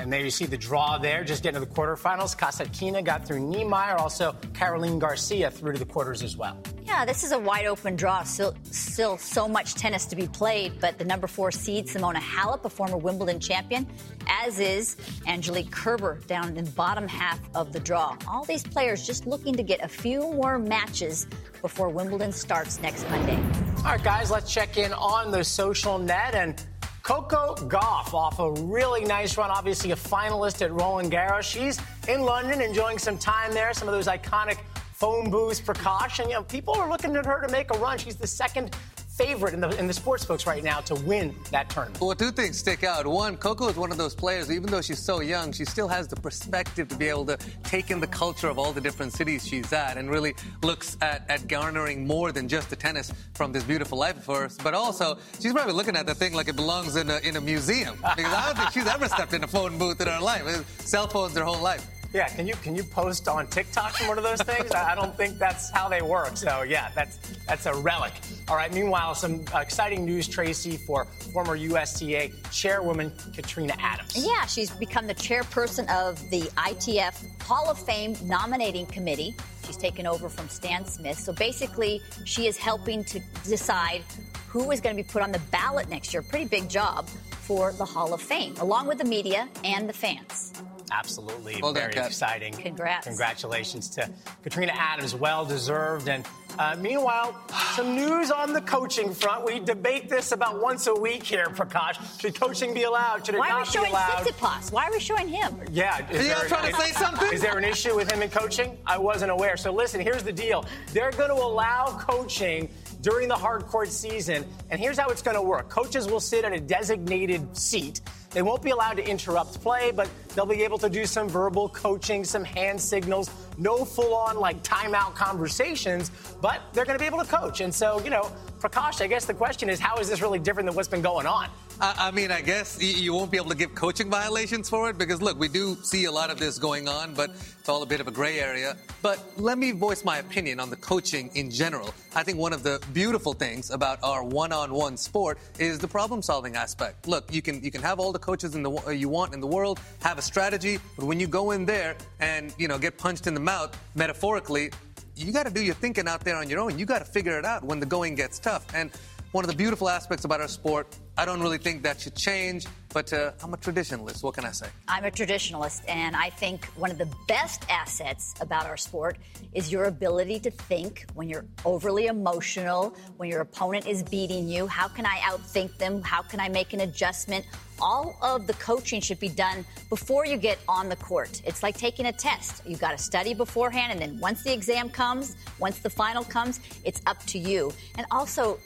And 0.00 0.10
there 0.10 0.20
you 0.20 0.30
see 0.30 0.46
the 0.46 0.56
draw 0.56 0.96
there, 0.96 1.22
just 1.22 1.42
getting 1.42 1.60
to 1.60 1.66
the 1.66 1.72
quarterfinals. 1.72 2.34
Kasatkina 2.34 3.04
got 3.04 3.26
through 3.26 3.40
Niemeier, 3.40 3.98
also 3.98 4.34
Caroline 4.54 4.98
Garcia 4.98 5.50
through 5.50 5.74
to 5.74 5.78
the 5.78 5.84
quarters 5.84 6.22
as 6.22 6.38
well. 6.38 6.58
Yeah, 6.86 7.04
this 7.04 7.22
is 7.22 7.32
a 7.32 7.38
wide 7.38 7.66
open 7.66 7.96
draw. 7.96 8.22
Still, 8.22 8.54
still 8.70 9.18
so 9.18 9.46
much 9.46 9.74
tennis 9.74 10.06
to 10.06 10.16
be 10.16 10.26
played, 10.26 10.80
but 10.80 10.96
the 10.96 11.04
number 11.04 11.26
four 11.26 11.52
seed, 11.52 11.86
Simona 11.86 12.16
Halep, 12.16 12.64
a 12.64 12.70
former 12.70 12.96
Wimbledon 12.96 13.40
champion, 13.40 13.86
as 14.26 14.58
is 14.58 14.96
Angelique 15.26 15.70
Kerber 15.70 16.18
down 16.26 16.48
in 16.56 16.64
the 16.64 16.70
bottom 16.70 17.06
half 17.06 17.38
of 17.54 17.74
the 17.74 17.80
draw. 17.80 18.16
All 18.26 18.44
these 18.44 18.62
players 18.62 19.06
just 19.06 19.26
looking 19.26 19.54
to 19.54 19.62
get 19.62 19.84
a 19.84 19.88
few 19.88 20.20
more 20.20 20.58
matches 20.58 21.26
before 21.60 21.90
Wimbledon 21.90 22.32
starts 22.32 22.80
next 22.80 23.08
Monday. 23.10 23.36
All 23.78 23.84
right, 23.84 24.02
guys, 24.02 24.30
let's 24.30 24.50
check 24.52 24.78
in 24.78 24.94
on 24.94 25.30
the 25.30 25.44
social 25.44 25.98
net 25.98 26.34
and 26.34 26.64
Coco 27.10 27.56
Gauff 27.66 28.14
off 28.14 28.38
a 28.38 28.52
really 28.62 29.04
nice 29.04 29.36
run, 29.36 29.50
obviously 29.50 29.90
a 29.90 29.96
finalist 29.96 30.62
at 30.62 30.70
Roland 30.70 31.10
Garros. 31.10 31.42
She's 31.42 31.80
in 32.06 32.20
London 32.20 32.60
enjoying 32.60 32.98
some 32.98 33.18
time 33.18 33.52
there, 33.52 33.74
some 33.74 33.88
of 33.88 33.94
those 33.94 34.06
iconic 34.06 34.58
phone 34.92 35.28
booths, 35.28 35.60
Prakash. 35.60 36.24
You 36.24 36.34
know, 36.34 36.44
people 36.44 36.72
are 36.74 36.88
looking 36.88 37.16
at 37.16 37.26
her 37.26 37.44
to 37.44 37.50
make 37.50 37.74
a 37.74 37.78
run. 37.80 37.98
She's 37.98 38.14
the 38.14 38.28
second 38.28 38.76
favorite 39.20 39.52
in 39.52 39.60
the 39.60 39.68
in 39.78 39.86
the 39.86 39.92
sports 39.92 40.24
books 40.24 40.46
right 40.46 40.64
now 40.64 40.80
to 40.80 40.94
win 40.94 41.34
that 41.50 41.68
tournament. 41.68 42.00
Well, 42.00 42.14
two 42.14 42.30
things 42.30 42.58
stick 42.58 42.84
out. 42.84 43.06
One, 43.06 43.36
Coco 43.36 43.68
is 43.68 43.76
one 43.76 43.92
of 43.92 43.98
those 43.98 44.14
players, 44.14 44.50
even 44.50 44.70
though 44.70 44.80
she's 44.80 44.98
so 44.98 45.20
young, 45.20 45.52
she 45.52 45.66
still 45.66 45.88
has 45.88 46.08
the 46.08 46.16
perspective 46.16 46.88
to 46.88 46.96
be 46.96 47.08
able 47.08 47.26
to 47.26 47.36
take 47.62 47.90
in 47.90 48.00
the 48.00 48.06
culture 48.06 48.48
of 48.48 48.58
all 48.58 48.72
the 48.72 48.80
different 48.80 49.12
cities 49.12 49.46
she's 49.46 49.72
at 49.74 49.98
and 49.98 50.10
really 50.10 50.34
looks 50.62 50.96
at, 51.02 51.28
at 51.28 51.46
garnering 51.48 52.06
more 52.06 52.32
than 52.32 52.48
just 52.48 52.70
the 52.70 52.76
tennis 52.76 53.12
from 53.34 53.52
this 53.52 53.62
beautiful 53.64 53.98
life 53.98 54.16
of 54.16 54.26
hers. 54.34 54.58
But 54.62 54.72
also, 54.72 55.18
she's 55.38 55.52
probably 55.52 55.74
looking 55.74 55.96
at 55.96 56.06
the 56.06 56.14
thing 56.14 56.32
like 56.32 56.48
it 56.48 56.56
belongs 56.56 56.96
in 56.96 57.10
a, 57.10 57.18
in 57.18 57.36
a 57.36 57.40
museum 57.42 57.96
because 58.16 58.32
I 58.32 58.46
don't 58.46 58.56
think 58.56 58.70
she's 58.72 58.86
ever 58.86 59.06
stepped 59.06 59.34
in 59.34 59.44
a 59.44 59.48
phone 59.48 59.76
booth 59.76 60.00
in 60.00 60.08
her 60.08 60.20
life. 60.20 60.80
Cell 60.80 61.06
phones 61.06 61.36
her 61.36 61.44
whole 61.44 61.60
life. 61.62 61.99
Yeah, 62.12 62.28
can 62.28 62.46
you 62.46 62.54
can 62.54 62.74
you 62.74 62.82
post 62.82 63.28
on 63.28 63.46
TikTok 63.46 63.92
from 63.92 64.08
one 64.08 64.18
of 64.18 64.24
those 64.24 64.42
things? 64.42 64.72
I 64.72 64.96
don't 64.96 65.16
think 65.16 65.38
that's 65.38 65.70
how 65.70 65.88
they 65.88 66.02
work. 66.02 66.36
So 66.36 66.62
yeah, 66.62 66.90
that's 66.94 67.18
that's 67.46 67.66
a 67.66 67.74
relic. 67.74 68.12
All 68.48 68.56
right. 68.56 68.72
Meanwhile, 68.72 69.14
some 69.14 69.44
uh, 69.54 69.58
exciting 69.58 70.04
news, 70.04 70.26
Tracy, 70.26 70.76
for 70.76 71.04
former 71.32 71.54
USTA 71.54 72.30
chairwoman 72.50 73.12
Katrina 73.32 73.74
Adams. 73.78 74.16
Yeah, 74.16 74.44
she's 74.46 74.70
become 74.70 75.06
the 75.06 75.14
chairperson 75.14 75.88
of 75.88 76.18
the 76.30 76.42
ITF 76.56 77.42
Hall 77.42 77.70
of 77.70 77.78
Fame 77.78 78.16
nominating 78.24 78.86
committee. 78.86 79.36
She's 79.64 79.76
taken 79.76 80.04
over 80.04 80.28
from 80.28 80.48
Stan 80.48 80.84
Smith. 80.86 81.18
So 81.18 81.32
basically, 81.32 82.02
she 82.24 82.48
is 82.48 82.56
helping 82.56 83.04
to 83.04 83.20
decide 83.44 84.02
who 84.48 84.72
is 84.72 84.80
going 84.80 84.96
to 84.96 85.00
be 85.00 85.08
put 85.08 85.22
on 85.22 85.30
the 85.30 85.38
ballot 85.52 85.88
next 85.88 86.12
year. 86.12 86.22
Pretty 86.22 86.46
big 86.46 86.68
job 86.68 87.08
for 87.30 87.72
the 87.72 87.84
Hall 87.84 88.12
of 88.12 88.20
Fame, 88.20 88.56
along 88.58 88.88
with 88.88 88.98
the 88.98 89.04
media 89.04 89.48
and 89.62 89.88
the 89.88 89.92
fans. 89.92 90.52
Absolutely. 90.90 91.58
Well 91.62 91.72
Very 91.72 91.92
done, 91.92 92.06
exciting. 92.06 92.52
Congrats. 92.54 93.06
Congratulations 93.06 93.88
to 93.90 94.08
Katrina 94.42 94.72
Adams. 94.74 95.14
Well 95.14 95.44
deserved. 95.44 96.08
And 96.08 96.26
uh, 96.58 96.76
meanwhile, 96.80 97.34
some 97.74 97.94
news 97.94 98.30
on 98.30 98.52
the 98.52 98.60
coaching 98.60 99.14
front. 99.14 99.44
We 99.44 99.60
debate 99.60 100.08
this 100.08 100.32
about 100.32 100.60
once 100.60 100.86
a 100.88 100.94
week 100.94 101.22
here, 101.22 101.46
Prakash. 101.46 102.20
Should 102.20 102.34
coaching 102.38 102.74
be 102.74 102.82
allowed? 102.82 103.24
Should 103.26 103.36
it 103.36 103.38
Why 103.38 103.50
are 103.50 103.54
we 103.54 103.60
not 103.60 103.66
be 103.66 103.72
showing 103.72 103.90
allowed? 103.90 104.26
Tsitsipas? 104.26 104.72
Why 104.72 104.86
are 104.86 104.90
we 104.92 105.00
showing 105.00 105.28
him? 105.28 105.60
Yeah. 105.70 106.08
Is 106.10 106.20
Are 106.20 106.22
you 106.22 106.28
there- 106.28 106.48
trying 106.48 106.72
to 106.74 106.80
say 106.80 106.90
something? 106.92 107.32
Is 107.32 107.40
there 107.40 107.56
an 107.56 107.64
issue 107.64 107.94
with 107.94 108.10
him 108.10 108.22
in 108.22 108.30
coaching? 108.30 108.76
I 108.86 108.98
wasn't 108.98 109.30
aware. 109.30 109.56
So 109.56 109.72
listen, 109.72 110.00
here's 110.00 110.22
the 110.24 110.32
deal. 110.32 110.64
They're 110.92 111.12
going 111.12 111.28
to 111.30 111.34
allow 111.34 111.86
coaching 112.00 112.68
during 113.00 113.28
the 113.28 113.36
hard 113.36 113.66
court 113.66 113.88
season, 113.88 114.44
and 114.68 114.78
here's 114.78 114.98
how 114.98 115.08
it's 115.08 115.22
going 115.22 115.36
to 115.36 115.42
work. 115.42 115.70
Coaches 115.70 116.06
will 116.06 116.20
sit 116.20 116.44
at 116.44 116.52
a 116.52 116.60
designated 116.60 117.56
seat. 117.56 118.02
They 118.30 118.42
won't 118.42 118.62
be 118.62 118.70
allowed 118.70 118.94
to 118.94 119.08
interrupt 119.08 119.60
play, 119.60 119.90
but 119.90 120.08
they'll 120.34 120.46
be 120.46 120.62
able 120.62 120.78
to 120.78 120.88
do 120.88 121.04
some 121.04 121.28
verbal 121.28 121.68
coaching, 121.68 122.24
some 122.24 122.44
hand 122.44 122.80
signals, 122.80 123.28
no 123.58 123.84
full 123.84 124.14
on 124.14 124.38
like 124.38 124.62
timeout 124.62 125.14
conversations, 125.14 126.12
but 126.40 126.62
they're 126.72 126.84
going 126.84 126.96
to 126.96 127.02
be 127.02 127.06
able 127.06 127.18
to 127.18 127.24
coach. 127.24 127.60
And 127.60 127.74
so, 127.74 128.00
you 128.04 128.10
know, 128.10 128.30
Prakash, 128.60 129.02
I 129.02 129.08
guess 129.08 129.24
the 129.24 129.34
question 129.34 129.68
is 129.68 129.80
how 129.80 129.96
is 129.96 130.08
this 130.08 130.22
really 130.22 130.38
different 130.38 130.68
than 130.68 130.76
what's 130.76 130.88
been 130.88 131.02
going 131.02 131.26
on? 131.26 131.48
I, 131.80 132.08
I 132.08 132.10
mean, 132.10 132.30
I 132.30 132.42
guess 132.42 132.78
you 132.82 133.14
won't 133.14 133.30
be 133.30 133.38
able 133.38 133.48
to 133.48 133.56
give 133.56 133.74
coaching 133.74 134.10
violations 134.10 134.68
for 134.68 134.90
it 134.90 134.98
because, 134.98 135.22
look, 135.22 135.38
we 135.38 135.48
do 135.48 135.76
see 135.82 136.04
a 136.04 136.12
lot 136.12 136.30
of 136.30 136.38
this 136.38 136.58
going 136.58 136.88
on, 136.88 137.14
but 137.14 137.30
it's 137.30 137.68
all 137.70 137.82
a 137.82 137.86
bit 137.86 138.00
of 138.00 138.08
a 138.08 138.10
gray 138.10 138.38
area. 138.38 138.76
But 139.00 139.18
let 139.38 139.56
me 139.56 139.70
voice 139.72 140.04
my 140.04 140.18
opinion 140.18 140.60
on 140.60 140.68
the 140.68 140.76
coaching 140.76 141.30
in 141.34 141.50
general. 141.50 141.94
I 142.14 142.22
think 142.22 142.36
one 142.36 142.52
of 142.52 142.62
the 142.62 142.84
beautiful 142.92 143.32
things 143.32 143.70
about 143.70 143.98
our 144.02 144.22
one-on-one 144.22 144.98
sport 144.98 145.38
is 145.58 145.78
the 145.78 145.88
problem-solving 145.88 146.54
aspect. 146.54 147.08
Look, 147.08 147.32
you 147.32 147.40
can 147.40 147.64
you 147.64 147.70
can 147.70 147.80
have 147.80 147.98
all 147.98 148.12
the 148.12 148.18
coaches 148.18 148.54
in 148.54 148.62
the 148.62 148.70
wo- 148.70 148.90
you 148.90 149.08
want 149.08 149.32
in 149.32 149.40
the 149.40 149.46
world, 149.46 149.80
have 150.02 150.18
a 150.18 150.22
strategy, 150.22 150.78
but 150.96 151.06
when 151.06 151.18
you 151.18 151.26
go 151.26 151.52
in 151.52 151.64
there 151.64 151.96
and 152.20 152.52
you 152.58 152.68
know 152.68 152.78
get 152.78 152.98
punched 152.98 153.26
in 153.26 153.32
the 153.32 153.40
mouth, 153.40 153.74
metaphorically, 153.94 154.70
you 155.16 155.32
got 155.32 155.46
to 155.46 155.52
do 155.52 155.62
your 155.62 155.74
thinking 155.76 156.08
out 156.08 156.20
there 156.20 156.36
on 156.36 156.50
your 156.50 156.60
own. 156.60 156.78
You 156.78 156.84
got 156.84 156.98
to 156.98 157.06
figure 157.06 157.38
it 157.38 157.46
out 157.46 157.64
when 157.64 157.80
the 157.80 157.86
going 157.86 158.16
gets 158.16 158.38
tough. 158.38 158.66
And 158.74 158.90
one 159.32 159.44
of 159.44 159.50
the 159.50 159.56
beautiful 159.56 159.88
aspects 159.88 160.24
about 160.24 160.40
our 160.40 160.48
sport, 160.48 160.96
I 161.20 161.26
don't 161.26 161.42
really 161.42 161.58
think 161.58 161.82
that 161.82 162.00
should 162.00 162.16
change, 162.16 162.66
but 162.94 163.12
uh, 163.12 163.32
I'm 163.44 163.52
a 163.52 163.58
traditionalist. 163.58 164.22
What 164.22 164.32
can 164.32 164.46
I 164.46 164.52
say? 164.52 164.68
I'm 164.88 165.04
a 165.04 165.10
traditionalist, 165.10 165.82
and 165.86 166.16
I 166.16 166.30
think 166.30 166.64
one 166.76 166.90
of 166.90 166.96
the 166.96 167.10
best 167.28 167.62
assets 167.68 168.34
about 168.40 168.64
our 168.64 168.78
sport 168.78 169.18
is 169.52 169.70
your 169.70 169.84
ability 169.84 170.40
to 170.40 170.50
think 170.50 171.04
when 171.12 171.28
you're 171.28 171.44
overly 171.66 172.06
emotional, 172.06 172.96
when 173.18 173.28
your 173.28 173.42
opponent 173.42 173.86
is 173.86 174.02
beating 174.02 174.48
you. 174.48 174.66
How 174.66 174.88
can 174.88 175.04
I 175.04 175.18
outthink 175.18 175.76
them? 175.76 176.00
How 176.00 176.22
can 176.22 176.40
I 176.40 176.48
make 176.48 176.72
an 176.72 176.80
adjustment? 176.80 177.44
All 177.82 178.16
of 178.22 178.46
the 178.46 178.54
coaching 178.54 179.02
should 179.02 179.20
be 179.20 179.28
done 179.28 179.64
before 179.90 180.24
you 180.24 180.38
get 180.38 180.58
on 180.68 180.88
the 180.88 180.96
court. 180.96 181.42
It's 181.44 181.62
like 181.62 181.76
taking 181.76 182.06
a 182.06 182.12
test. 182.12 182.62
You've 182.66 182.80
got 182.80 182.92
to 182.92 182.98
study 182.98 183.34
beforehand, 183.34 183.92
and 183.92 184.00
then 184.00 184.18
once 184.20 184.42
the 184.42 184.54
exam 184.54 184.88
comes, 184.88 185.36
once 185.58 185.80
the 185.80 185.90
final 185.90 186.24
comes, 186.24 186.60
it's 186.84 187.02
up 187.06 187.18
to 187.26 187.38
you. 187.38 187.72
And 187.96 188.06
also, 188.10 188.58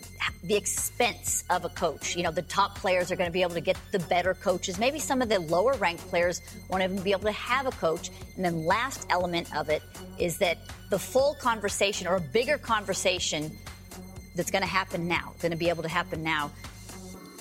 the 0.45 0.55
expense 0.55 1.45
of 1.51 1.65
a 1.65 1.69
coach. 1.71 2.17
You 2.17 2.23
know, 2.23 2.31
the 2.31 2.43
top 2.45 2.77
players 2.77 3.11
are 3.11 3.17
going 3.17 3.29
to 3.29 3.33
be 3.33 3.43
able 3.43 3.55
to 3.55 3.61
get 3.61 3.77
the 3.93 3.99
better 4.01 4.35
coaches. 4.35 4.79
Maybe 4.79 4.99
some 4.99 5.23
of 5.23 5.29
the 5.29 5.39
lower 5.41 5.75
ranked 5.75 6.07
players 6.09 6.41
won't 6.69 6.83
even 6.83 7.03
be 7.03 7.13
able 7.13 7.25
to 7.25 7.33
have 7.33 7.67
a 7.67 7.71
coach. 7.73 8.11
And 8.37 8.45
then, 8.45 8.65
last 8.65 9.07
element 9.11 9.55
of 9.57 9.69
it 9.69 9.83
is 10.19 10.39
that 10.39 10.59
the 10.91 10.99
full 10.99 11.35
conversation 11.35 12.07
or 12.07 12.17
a 12.17 12.21
bigger 12.21 12.59
conversation 12.59 13.51
that's 14.35 14.51
going 14.51 14.63
to 14.63 14.69
happen 14.69 15.07
now, 15.07 15.35
going 15.41 15.53
to 15.53 15.59
be 15.59 15.69
able 15.69 15.83
to 15.83 15.89
happen 15.89 16.23
now. 16.23 16.51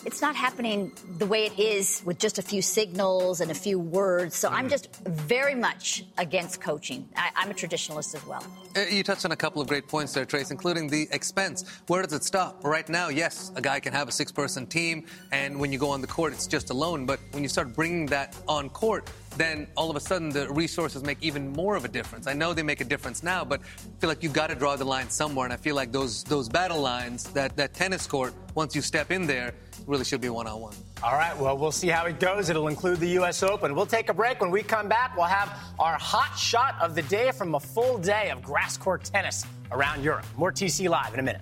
It's 0.05 0.21
not 0.21 0.35
happening 0.35 0.91
the 1.17 1.25
way 1.25 1.45
it 1.45 1.57
is 1.57 2.01
with 2.03 2.19
just 2.19 2.37
a 2.37 2.41
few 2.41 2.61
signals 2.61 3.39
and 3.39 3.49
a 3.49 3.53
few 3.53 3.79
words. 3.79 4.35
So 4.35 4.49
I'm 4.49 4.67
just 4.67 4.93
very 5.05 5.55
much 5.55 6.03
against 6.17 6.59
coaching. 6.59 7.07
I, 7.15 7.29
I'm 7.37 7.49
a 7.49 7.53
traditionalist 7.53 8.13
as 8.13 8.25
well. 8.25 8.45
Uh, 8.75 8.81
You 8.89 9.03
touched 9.03 9.23
on 9.23 9.31
a 9.31 9.35
couple 9.35 9.61
of 9.61 9.67
great 9.67 9.87
points 9.87 10.13
there, 10.13 10.25
Trace, 10.25 10.51
including 10.51 10.89
the 10.89 11.07
expense. 11.11 11.63
Where 11.87 12.03
does 12.03 12.11
it 12.11 12.25
stop? 12.25 12.63
Right 12.65 12.87
now, 12.89 13.07
yes, 13.07 13.51
a 13.55 13.61
guy 13.61 13.79
can 13.79 13.93
have 13.93 14.09
a 14.09 14.11
six 14.11 14.31
person 14.31 14.65
team, 14.67 15.05
and 15.31 15.57
when 15.57 15.71
you 15.71 15.79
go 15.79 15.89
on 15.89 16.01
the 16.01 16.07
court, 16.07 16.33
it's 16.33 16.47
just 16.47 16.69
alone. 16.69 17.05
But 17.05 17.19
when 17.31 17.41
you 17.43 17.49
start 17.49 17.73
bringing 17.73 18.05
that 18.07 18.35
on 18.47 18.69
court, 18.69 19.09
then 19.37 19.67
all 19.77 19.89
of 19.89 19.95
a 19.95 19.99
sudden 20.01 20.29
the 20.29 20.49
resources 20.49 21.03
make 21.03 21.17
even 21.21 21.51
more 21.53 21.75
of 21.75 21.85
a 21.85 21.87
difference. 21.87 22.27
I 22.27 22.33
know 22.33 22.53
they 22.53 22.61
make 22.61 22.81
a 22.81 22.85
difference 22.85 23.23
now, 23.23 23.45
but 23.45 23.61
I 23.61 23.99
feel 23.99 24.09
like 24.09 24.21
you've 24.21 24.33
got 24.33 24.47
to 24.47 24.55
draw 24.55 24.75
the 24.75 24.85
line 24.85 25.09
somewhere. 25.09 25.45
And 25.45 25.53
I 25.53 25.57
feel 25.57 25.75
like 25.75 25.91
those 25.91 26.23
those 26.25 26.49
battle 26.49 26.81
lines, 26.81 27.23
that, 27.31 27.55
that 27.55 27.73
tennis 27.73 28.05
court, 28.05 28.33
once 28.53 28.75
you 28.75 28.81
step 28.81 29.09
in 29.11 29.25
there, 29.27 29.55
really 29.85 30.03
should 30.03 30.21
be 30.21 30.29
one 30.29 30.47
on 30.47 30.61
one. 30.61 30.73
All 31.03 31.13
right, 31.13 31.37
well, 31.37 31.57
we'll 31.57 31.71
see 31.71 31.87
how 31.87 32.05
it 32.05 32.19
goes. 32.19 32.49
It'll 32.49 32.67
include 32.67 32.99
the 32.99 33.09
U.S. 33.09 33.43
Open. 33.43 33.75
We'll 33.75 33.85
take 33.85 34.09
a 34.09 34.13
break. 34.13 34.41
When 34.41 34.51
we 34.51 34.63
come 34.63 34.87
back, 34.87 35.15
we'll 35.17 35.25
have 35.25 35.57
our 35.79 35.95
hot 35.95 36.37
shot 36.37 36.75
of 36.81 36.95
the 36.95 37.01
day 37.03 37.31
from 37.31 37.55
a 37.55 37.59
full 37.59 37.97
day 37.97 38.29
of 38.29 38.41
grass 38.41 38.77
court 38.77 39.03
tennis 39.03 39.45
around 39.71 40.03
Europe. 40.03 40.25
More 40.37 40.51
TC 40.51 40.89
Live 40.89 41.13
in 41.13 41.19
a 41.19 41.23
minute. 41.23 41.41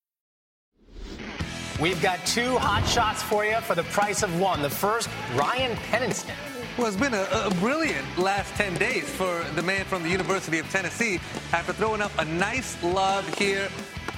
We've 1.81 1.99
got 1.99 2.23
two 2.27 2.59
hot 2.59 2.87
shots 2.87 3.23
for 3.23 3.43
you 3.43 3.59
for 3.61 3.73
the 3.73 3.81
price 3.85 4.21
of 4.21 4.39
one. 4.39 4.61
The 4.61 4.69
first, 4.69 5.09
Ryan 5.33 5.75
Peniston. 5.89 6.35
Well, 6.77 6.85
it's 6.85 6.95
been 6.95 7.15
a, 7.15 7.23
a 7.33 7.49
brilliant 7.59 8.05
last 8.19 8.53
10 8.53 8.75
days 8.75 9.09
for 9.09 9.43
the 9.55 9.63
man 9.63 9.85
from 9.85 10.03
the 10.03 10.09
University 10.09 10.59
of 10.59 10.69
Tennessee. 10.69 11.19
After 11.51 11.73
throwing 11.73 11.99
up 11.99 12.11
a 12.19 12.25
nice 12.25 12.81
lob 12.83 13.25
here, 13.33 13.67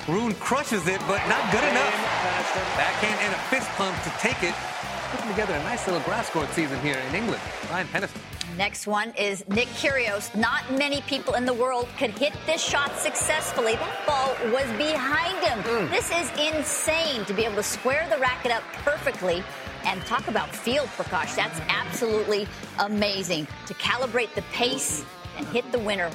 Rune 0.09 0.33
crushes 0.35 0.89
it, 0.89 0.99
but 1.07 1.25
not 1.29 1.49
good 1.53 1.63
enough. 1.63 1.95
Backhand 2.75 3.17
and 3.21 3.33
a 3.33 3.39
fist 3.47 3.69
pump 3.77 3.95
to 4.03 4.09
take 4.19 4.43
it. 4.43 4.53
Putting 5.11 5.29
together 5.29 5.53
a 5.53 5.63
nice 5.63 5.87
little 5.87 6.01
grass 6.01 6.29
court 6.29 6.49
season 6.49 6.77
here 6.81 6.97
in 7.07 7.15
England. 7.15 7.41
Ryan 7.71 7.87
Peniston. 7.87 8.42
Next 8.57 8.85
one 8.85 9.13
is 9.17 9.43
Nick 9.47 9.67
Kyrgios. 9.69 10.35
Not 10.35 10.71
many 10.73 11.01
people 11.01 11.33
in 11.33 11.45
the 11.45 11.53
world 11.53 11.87
could 11.97 12.11
hit 12.11 12.33
this 12.45 12.63
shot 12.63 12.95
successfully. 12.97 13.73
That 13.73 14.05
ball 14.05 14.35
was 14.51 14.65
behind 14.77 15.37
him. 15.43 15.59
Hmm. 15.63 15.91
This 15.91 16.11
is 16.11 16.29
insane 16.39 17.25
to 17.25 17.33
be 17.33 17.45
able 17.45 17.55
to 17.55 17.63
square 17.63 18.07
the 18.09 18.17
racket 18.19 18.51
up 18.51 18.63
perfectly. 18.83 19.43
And 19.85 20.05
talk 20.05 20.27
about 20.27 20.53
field, 20.53 20.87
Prakash. 20.89 21.35
That's 21.35 21.59
absolutely 21.67 22.47
amazing 22.79 23.47
to 23.65 23.73
calibrate 23.73 24.33
the 24.35 24.43
pace 24.53 25.03
and 25.37 25.47
hit 25.47 25.69
the 25.71 25.79
winner. 25.79 26.11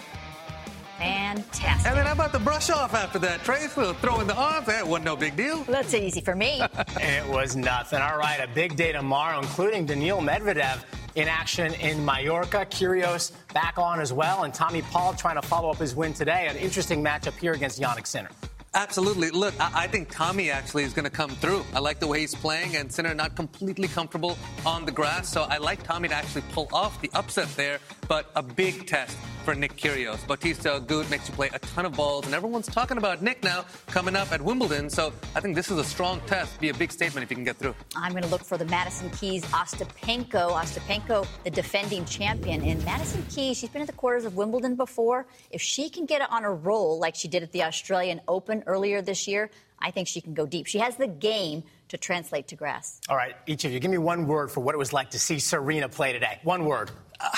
Fantastic. 0.99 1.87
And 1.87 1.97
then 1.97 2.07
how 2.07 2.13
about 2.13 2.33
the 2.33 2.41
brush 2.41 2.71
off 2.71 2.93
after 2.93 3.19
that, 3.21 3.45
Trace? 3.45 3.77
We'll 3.77 3.95
throw 3.95 4.21
in 4.21 4.27
the 4.27 4.35
arms. 4.35 4.67
That 4.67 4.87
wasn't 4.87 5.05
no 5.05 5.17
big 5.17 5.37
deal. 5.37 5.63
That's 5.65 5.95
easy 5.95 6.21
for 6.21 6.35
me. 6.35 6.61
it 6.97 7.27
was 7.29 7.55
nothing. 7.55 8.01
All 8.01 8.19
right, 8.19 8.41
a 8.41 8.49
big 8.53 8.77
day 8.77 8.93
tomorrow, 8.93 9.39
including 9.39 9.87
Daniil 9.87 10.21
Medvedev 10.21 10.83
in 11.15 11.29
action 11.29 11.73
in 11.75 12.05
Mallorca. 12.05 12.67
Kyrgios 12.67 13.33
back 13.55 13.79
on 13.79 14.01
as 14.01 14.13
well, 14.13 14.43
and 14.43 14.53
Tommy 14.53 14.83
Paul 14.83 15.15
trying 15.15 15.41
to 15.41 15.47
follow 15.47 15.71
up 15.71 15.79
his 15.79 15.95
win 15.95 16.13
today. 16.13 16.49
An 16.49 16.57
interesting 16.57 17.03
matchup 17.03 17.39
here 17.39 17.53
against 17.53 17.81
Jannik 17.81 18.07
Sinner. 18.07 18.31
Absolutely. 18.75 19.31
Look, 19.31 19.59
I, 19.59 19.85
I, 19.85 19.87
think 19.87 20.11
Tommy 20.11 20.51
actually 20.51 20.85
is 20.85 20.93
going 20.93 21.05
to 21.05 21.11
come 21.11 21.31
through. 21.31 21.65
I 21.75 21.79
like 21.79 22.01
the 22.01 22.07
way 22.07 22.21
he's 22.21 22.35
playing, 22.35 22.77
and 22.77 22.93
Sinner 22.93 23.15
not 23.15 23.35
completely 23.35 23.89
comfortable 23.89 24.37
on 24.67 24.85
the 24.85 24.93
grass. 24.93 25.29
So 25.29 25.43
I 25.43 25.57
like 25.59 25.83
Tommy 25.83 26.09
to 26.09 26.15
actually 26.15 26.43
pull 26.53 26.69
off 26.73 27.01
the 27.01 27.11
upset 27.15 27.49
there, 27.57 27.81
but 28.09 28.31
a 28.37 28.43
big 28.43 28.87
test 28.87 29.17
for 29.45 29.55
Nick 29.55 29.77
Kyrgios. 29.77 30.27
Bautista 30.27 30.79
Agut 30.79 31.09
makes 31.11 31.27
you 31.27 31.35
play 31.35 31.49
a 31.55 31.59
ton 31.61 31.87
of 31.87 31.95
balls, 31.95 32.27
and 32.27 32.35
everyone's 32.35 32.67
talking 32.67 32.99
about 32.99 33.23
Nick 33.23 33.43
now 33.43 33.65
coming 33.87 34.15
up 34.15 34.31
at 34.31 34.43
Wimbledon. 34.43 34.91
So 34.91 35.15
I 35.35 35.41
think 35.41 35.55
this 35.57 35.71
is 35.71 35.79
a 35.79 35.85
strong 35.85 36.21
test. 36.27 36.61
Be 36.61 36.69
a 36.69 36.75
big 36.75 36.93
statement 36.93 37.25
if 37.25 37.31
you 37.31 37.37
can 37.37 37.45
get 37.45 37.57
through. 37.57 37.75
I'm 37.97 38.13
going 38.13 38.25
to 38.25 38.29
look 38.29 38.45
for 38.45 38.59
the 38.59 38.67
Madison 38.67 39.09
Keys 39.11 39.45
Ostapenko. 39.47 40.53
Ostapenko, 40.53 41.27
the 41.45 41.51
defending 41.51 42.05
champion. 42.05 42.63
In 42.63 42.85
Madison 42.85 43.25
Keys, 43.31 43.57
she's 43.57 43.71
been 43.71 43.81
at 43.81 43.89
the 43.89 43.95
quarters 43.95 44.27
of 44.27 44.37
Wimbledon 44.37 44.77
before. 44.77 45.27
If 45.51 45.63
she 45.63 45.89
can 45.89 46.05
get 46.05 46.21
it 46.21 46.31
on 46.31 46.45
a 46.45 46.53
roll 46.53 46.99
like 46.99 47.15
she 47.15 47.29
did 47.29 47.43
at 47.43 47.53
the 47.53 47.63
Australian 47.63 48.21
Open 48.29 48.58
earlier 48.67 49.03
this 49.03 49.29
year, 49.29 49.51
I 49.79 49.91
think 49.91 50.09
she 50.09 50.21
can 50.21 50.35
go 50.35 50.47
deep. 50.47 50.67
She 50.67 50.79
has 50.79 50.97
the 50.97 51.07
game 51.07 51.65
to 51.89 51.97
translate 51.97 52.49
to 52.49 52.57
grass. 52.57 53.01
All 53.09 53.17
right, 53.17 53.35
each 53.47 53.65
of 53.65 53.73
you, 53.73 53.81
give 53.81 53.91
me 53.91 53.99
one 53.99 54.27
word 54.27 54.51
for 54.51 54.61
what 54.61 54.75
it 54.75 54.79
was 54.79 54.93
like 54.93 55.11
to 55.11 55.19
see 55.19 55.39
Serena 55.39 55.89
play 55.89 56.13
today. 56.13 56.41
One 56.43 56.65
word. 56.65 56.91
Uh, 57.21 57.31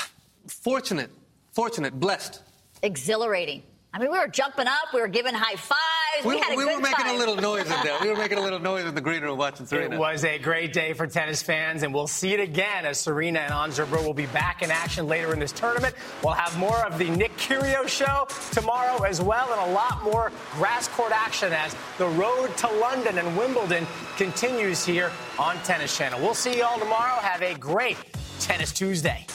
fortunate 0.46 1.10
fortunate, 1.52 1.98
blessed. 1.98 2.42
Exhilarating. 2.82 3.62
I 3.92 3.98
mean, 3.98 4.10
we 4.10 4.18
were 4.18 4.28
jumping 4.28 4.66
up, 4.66 4.94
we 4.94 5.00
were 5.00 5.08
giving 5.08 5.34
high 5.34 5.56
fives. 5.56 5.78
We, 6.24 6.34
we 6.34 6.40
had 6.40 6.52
a 6.52 6.56
we 6.56 6.64
good 6.64 6.74
were 6.74 6.80
making 6.80 7.04
time. 7.04 7.14
a 7.14 7.18
little 7.18 7.36
noise 7.36 7.66
in 7.66 7.76
there. 7.82 7.98
We 8.00 8.08
were 8.08 8.16
making 8.16 8.38
a 8.38 8.42
little 8.42 8.58
noise 8.58 8.84
in 8.84 8.94
the 8.94 9.00
green 9.00 9.22
room 9.22 9.38
watching 9.38 9.66
Serena. 9.66 9.94
It 9.94 9.98
was 9.98 10.24
a 10.24 10.38
great 10.38 10.72
day 10.72 10.92
for 10.92 11.06
tennis 11.06 11.42
fans, 11.42 11.82
and 11.82 11.94
we'll 11.94 12.06
see 12.06 12.32
it 12.32 12.40
again 12.40 12.86
as 12.86 12.98
Serena 12.98 13.40
and 13.40 13.52
Ons 13.52 13.78
will 13.78 14.14
be 14.14 14.26
back 14.26 14.62
in 14.62 14.70
action 14.70 15.06
later 15.06 15.32
in 15.32 15.38
this 15.38 15.52
tournament. 15.52 15.94
We'll 16.22 16.34
have 16.34 16.56
more 16.58 16.84
of 16.84 16.98
the 16.98 17.08
Nick 17.10 17.36
Kyrgios 17.36 17.88
show 17.88 18.26
tomorrow 18.52 19.02
as 19.04 19.20
well, 19.20 19.50
and 19.52 19.70
a 19.70 19.74
lot 19.74 20.02
more 20.02 20.32
grass 20.52 20.88
court 20.88 21.12
action 21.12 21.52
as 21.52 21.74
the 21.98 22.08
road 22.08 22.56
to 22.58 22.68
London 22.68 23.18
and 23.18 23.36
Wimbledon 23.36 23.86
continues 24.16 24.84
here 24.84 25.10
on 25.38 25.56
Tennis 25.58 25.96
Channel. 25.96 26.20
We'll 26.20 26.34
see 26.34 26.56
you 26.58 26.64
all 26.64 26.78
tomorrow. 26.78 27.20
Have 27.20 27.42
a 27.42 27.54
great 27.54 27.96
Tennis 28.38 28.72
Tuesday. 28.72 29.26